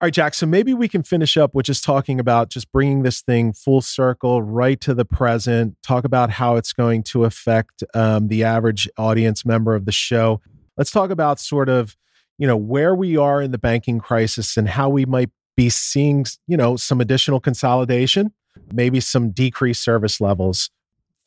[0.00, 0.34] All right, Jack.
[0.34, 3.80] So maybe we can finish up with just talking about just bringing this thing full
[3.80, 5.76] circle right to the present.
[5.82, 10.40] Talk about how it's going to affect um, the average audience member of the show.
[10.76, 11.96] Let's talk about sort of,
[12.38, 16.24] you know, where we are in the banking crisis and how we might be seeing,
[16.46, 18.32] you know, some additional consolidation,
[18.72, 20.70] maybe some decreased service levels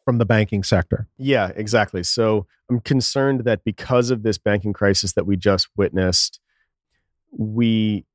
[0.06, 1.08] from the banking sector.
[1.18, 2.04] Yeah, exactly.
[2.04, 6.40] So I'm concerned that because of this banking crisis that we just witnessed,
[7.32, 8.06] we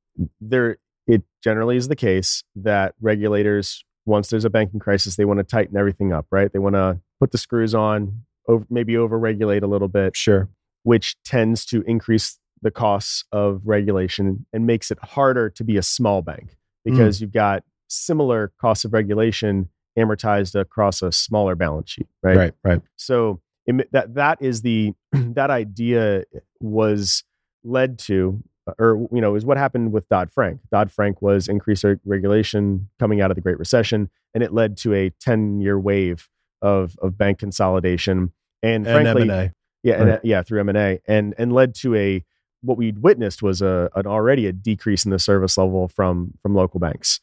[0.41, 5.39] there it generally is the case that regulators once there's a banking crisis they want
[5.39, 6.51] to tighten everything up, right?
[6.51, 10.49] They want to put the screws on, over, maybe overregulate a little bit, Sure.
[10.83, 15.83] which tends to increase the costs of regulation and makes it harder to be a
[15.83, 16.55] small bank
[16.85, 16.91] hmm.
[16.91, 22.37] because you've got similar cost of regulation amortized across a smaller balance sheet, right?
[22.37, 22.53] Right.
[22.63, 22.81] Right.
[22.95, 26.23] So it, that that is the that idea
[26.59, 27.23] was
[27.63, 28.41] led to,
[28.79, 30.61] or you know, is what happened with Dodd Frank.
[30.71, 34.93] Dodd Frank was increased regulation coming out of the Great Recession, and it led to
[34.93, 36.29] a ten year wave
[36.61, 38.31] of of bank consolidation.
[38.63, 39.51] And, And frankly, M&A.
[39.83, 40.09] yeah, Right.
[40.13, 42.23] uh, yeah, through M and A, and and led to a
[42.61, 46.55] what we witnessed was a an already a decrease in the service level from from
[46.55, 47.19] local banks,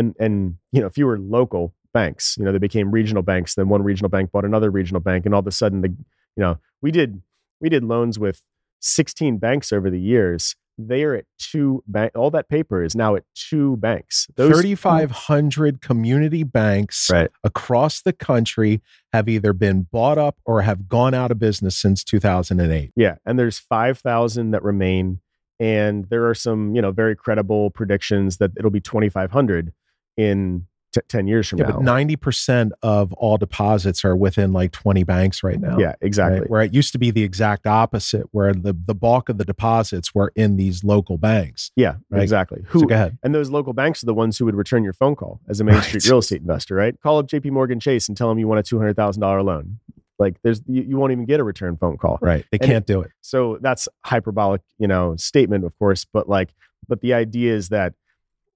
[0.00, 2.36] and and you know fewer local banks.
[2.36, 3.54] You know they became regional banks.
[3.54, 6.42] Then one regional bank bought another regional bank, and all of a sudden the you
[6.42, 7.22] know we did
[7.60, 8.42] we did loans with
[8.80, 10.56] 16 banks over the years.
[10.78, 12.12] they are at two bank.
[12.16, 14.26] All that paper is now at two banks.
[14.36, 17.30] Those 3,500 community banks right.
[17.44, 18.80] across the country
[19.12, 22.92] have either been bought up or have gone out of business since 2008.
[22.96, 25.20] Yeah, and there's 5,000 that remain
[25.60, 29.72] and there are some, you know, very credible predictions that it'll be 2500
[30.16, 31.72] in t- 10 years from Yeah, now.
[31.76, 35.78] but 90% of all deposits are within like 20 banks right now.
[35.78, 36.40] yeah, exactly.
[36.40, 36.50] right?
[36.50, 40.14] Where it used to be the exact opposite, where the, the bulk of the deposits
[40.14, 41.70] were in these local banks.
[41.76, 42.22] Yeah, Right.
[42.22, 42.62] exactly.
[42.64, 43.18] So Who go ahead.
[43.22, 45.64] and those local banks are the ones who would return your phone call as a
[45.64, 45.84] Main Right.
[45.84, 47.00] Street real estate investor, right?
[47.00, 49.78] Call up JP Morgan Chase and tell them you want a $200,000 loan.
[50.18, 52.18] Like there's you, you won't even get a return phone call.
[52.20, 52.44] Right.
[52.52, 53.10] They And can't do it.
[53.22, 56.04] So that's hyperbolic, you know, statement, of course.
[56.04, 56.52] But like,
[56.88, 57.94] but the idea is that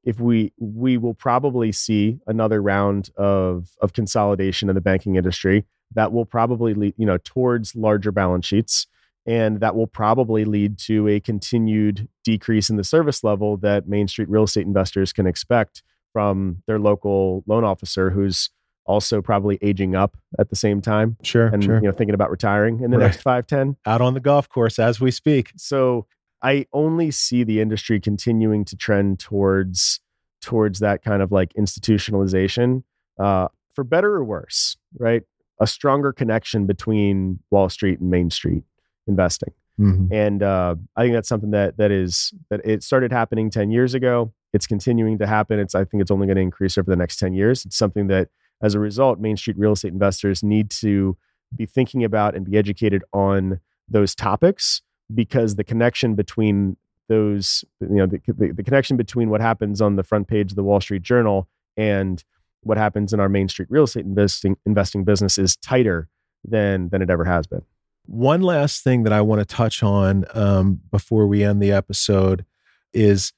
[0.05, 5.65] if we we will probably see another round of of consolidation in the banking industry
[5.95, 8.87] that will probably lead, you know, towards larger balance sheets.
[9.27, 14.07] And that will probably lead to a continued decrease in the service level that Main
[14.07, 15.83] Street real estate investors can expect
[16.13, 18.51] from their local loan officer who's
[18.87, 21.47] also probably aging up at the same time Sure.
[21.47, 21.77] and sure.
[21.77, 23.07] you know thinking about retiring in the Right.
[23.07, 23.77] next five, ten.
[23.87, 25.53] Out on the golf course as we speak.
[25.57, 26.07] So
[26.45, 30.01] I only see the industry continuing to trend towards
[30.43, 32.83] towards that kind of like institutionalization,
[33.19, 35.23] uh, for better or worse, right?
[35.59, 38.63] A stronger connection between Wall Street and Main Street
[39.07, 40.09] investing, Mhm.
[40.13, 43.95] and uh, I think that's something that that is that it started happening ten years
[43.95, 44.33] ago.
[44.53, 45.59] It's continuing to happen.
[45.59, 47.65] It's I think it's only going to increase over the next ten years.
[47.65, 48.29] It's something that,
[48.63, 51.17] as a result, Main Street real estate investors need to
[51.57, 54.83] be thinking about and be educated on those topics
[55.13, 56.77] because the connection between
[57.09, 60.57] those you know the, the, the connection between what happens on the front page of
[60.57, 62.25] the wall street journal and
[62.63, 66.09] what happens in our main street real estate investing investing business is tighter
[66.45, 67.63] than than it ever has been
[68.07, 72.45] One last thing that I want to touch on um, before we end the episode
[72.93, 73.33] is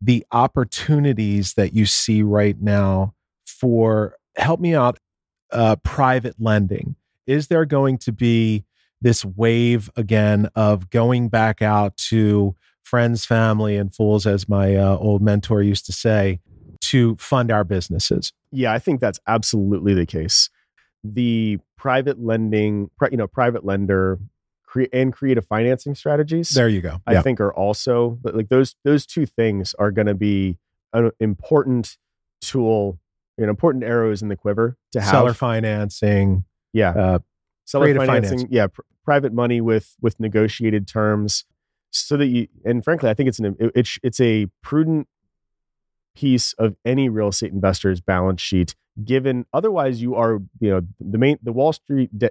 [0.00, 3.14] the opportunities that you see right now
[3.46, 4.98] for help me out
[5.52, 6.96] uh, private lending.
[7.26, 8.64] Is there going to be
[9.00, 14.96] this wave again of going back out to friends, family, and fools, as my uh,
[14.96, 16.40] old mentor used to say,
[16.82, 18.32] to fund our businesses?
[18.52, 20.48] yeah i think that's absolutely the case
[21.02, 24.18] the private lending you know private lender
[24.64, 27.00] cre- and creative financing strategies There you go.
[27.06, 27.22] I Yeah.
[27.22, 30.58] think are also like those those two things are going to be
[30.92, 31.96] an important
[32.40, 32.98] tool,
[33.36, 35.10] an important arrows in the quiver to have.
[35.10, 37.18] Seller financing, yeah, uh,
[37.66, 41.44] seller financing, yeah, pr- private money with with negotiated terms,
[41.90, 45.08] so that you and frankly, I think it's an it, it's it's a prudent
[46.14, 48.74] piece of any real estate investor's balance sheet.
[49.04, 52.30] Given otherwise, you are you know the main the Wall Street de-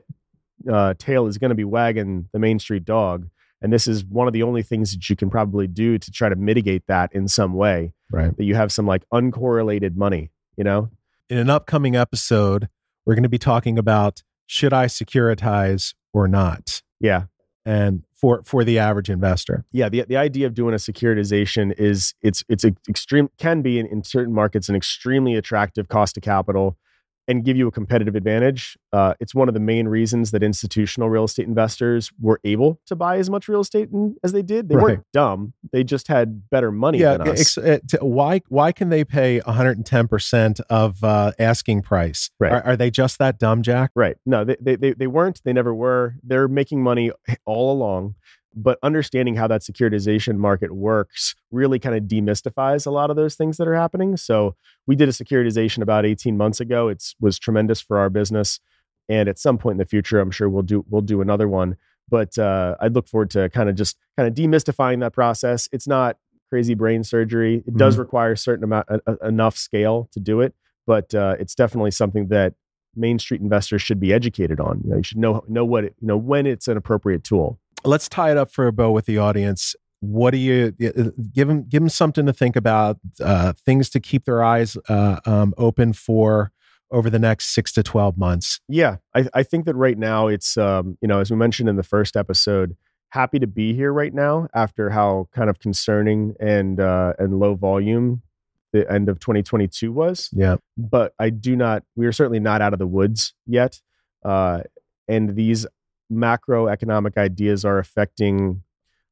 [0.72, 3.30] uh, tail is going to be wagging the Main Street dog.
[3.62, 6.30] And this is one of the only things that you can probably do to try
[6.30, 7.94] to mitigate that in some way.
[8.12, 8.36] right.
[8.36, 10.90] That you have some like uncorrelated money, you know?
[11.30, 12.70] in an upcoming episode,
[13.06, 17.24] we're going to be talking about should I securitize or not, Yeah.
[17.66, 19.66] and for for the average investor.
[19.72, 19.90] Yeah.
[19.90, 24.04] The, the idea of doing a securitization is it's it's extreme can be in, in
[24.04, 26.78] certain markets an extremely attractive cost of capital
[27.28, 28.78] and give you a competitive advantage.
[28.94, 32.96] Uh, it's one of the main reasons that institutional real estate investors were able to
[32.96, 34.70] buy as much real estate in, as they did.
[34.70, 34.84] They Right.
[34.84, 37.58] weren't dumb; they just had better money yeah, than us.
[37.58, 42.30] ex- t- why why can they pay 110 percent of uh, asking price?
[42.40, 42.52] Right.
[42.52, 43.92] Are, are they just that dumb, Jack?
[43.96, 44.18] Right.
[44.26, 45.42] No, they, they, they weren't.
[45.44, 46.16] They never were.
[46.24, 47.12] They're making money
[47.46, 48.16] all along.
[48.56, 53.36] But understanding how that securitization market works really kind of demystifies a lot of those
[53.36, 54.16] things that are happening.
[54.16, 54.56] So
[54.88, 56.88] we did a securitization about 18 months ago.
[56.88, 58.60] It was tremendous for our business.
[59.10, 61.76] And at some point in the future, I'm sure we'll do we'll do another one.
[62.10, 65.68] But uh, I'd look forward to kind of just kind of demystifying that process.
[65.72, 66.18] It's not
[66.50, 67.64] crazy brain surgery.
[67.68, 70.54] It does require a certain amount a, a- enough scale to do it,
[70.86, 72.54] but uh, it's definitely something that
[72.96, 74.82] Main Street investors should be educated on.
[74.84, 77.60] You know, you should know know what it, you know when it's an appropriate tool.
[77.84, 79.76] Let's tie it up for a bow with the audience.
[80.00, 81.64] What do you uh, give them?
[81.68, 83.00] Give them something to think about.
[83.20, 86.52] Uh, things to keep their eyes uh, um, open for
[86.92, 88.60] over the next six to twelve months.
[88.68, 91.76] Yeah, I, I think that right now it's um, you know as we mentioned in
[91.76, 92.76] the first episode,
[93.10, 97.56] happy to be here right now after how kind of concerning and uh, and low
[97.56, 98.22] volume
[98.76, 100.30] the end of 2022 was.
[100.34, 100.58] Yeah.
[100.78, 101.84] But I do not.
[101.96, 103.82] We are certainly not out of the woods yet,
[104.24, 104.62] uh,
[105.08, 105.66] and these
[106.12, 108.62] macroeconomic ideas are affecting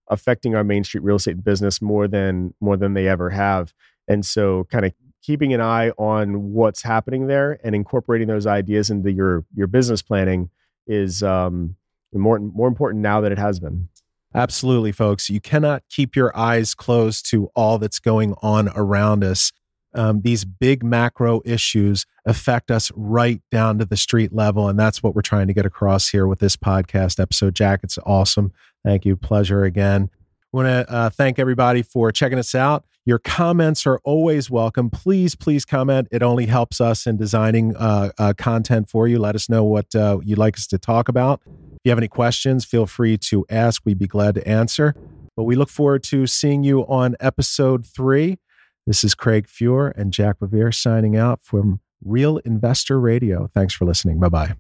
[0.10, 3.74] affecting our main street real estate business more than more than they ever have.
[4.08, 8.90] And so, kind of keeping an eye on what's happening there and incorporating those ideas
[8.90, 10.50] into your your business planning
[10.88, 11.76] is um,
[12.14, 13.90] more more important now than it has been.
[14.36, 15.30] Absolutely, folks.
[15.30, 19.52] You cannot keep your eyes closed to all that's going on around us.
[19.96, 24.68] Um, these big macro issues affect us right down to the street level.
[24.68, 27.56] And that's what we're trying to get across here with this podcast episode.
[27.56, 28.52] Jack, it's awesome.
[28.84, 29.16] Thank you.
[29.16, 30.10] Pleasure again.
[30.54, 32.86] I want to uh, thank everybody for checking us out.
[33.06, 34.90] Your comments are always welcome.
[34.90, 36.08] Please, please comment.
[36.12, 39.20] It only helps us in designing uh, uh, content for you.
[39.20, 41.42] Let us know what uh, you'd like us to talk about.
[41.46, 43.82] If you have any questions, feel free to ask.
[43.84, 44.96] We'd be glad to answer.
[45.36, 48.38] But we look forward to seeing you on episode three.
[48.86, 53.48] This is Craig Fuhr and Jack BeVier signing out from Real Investor Radio.
[53.54, 54.20] Thanks for listening.
[54.20, 54.56] Bye bye.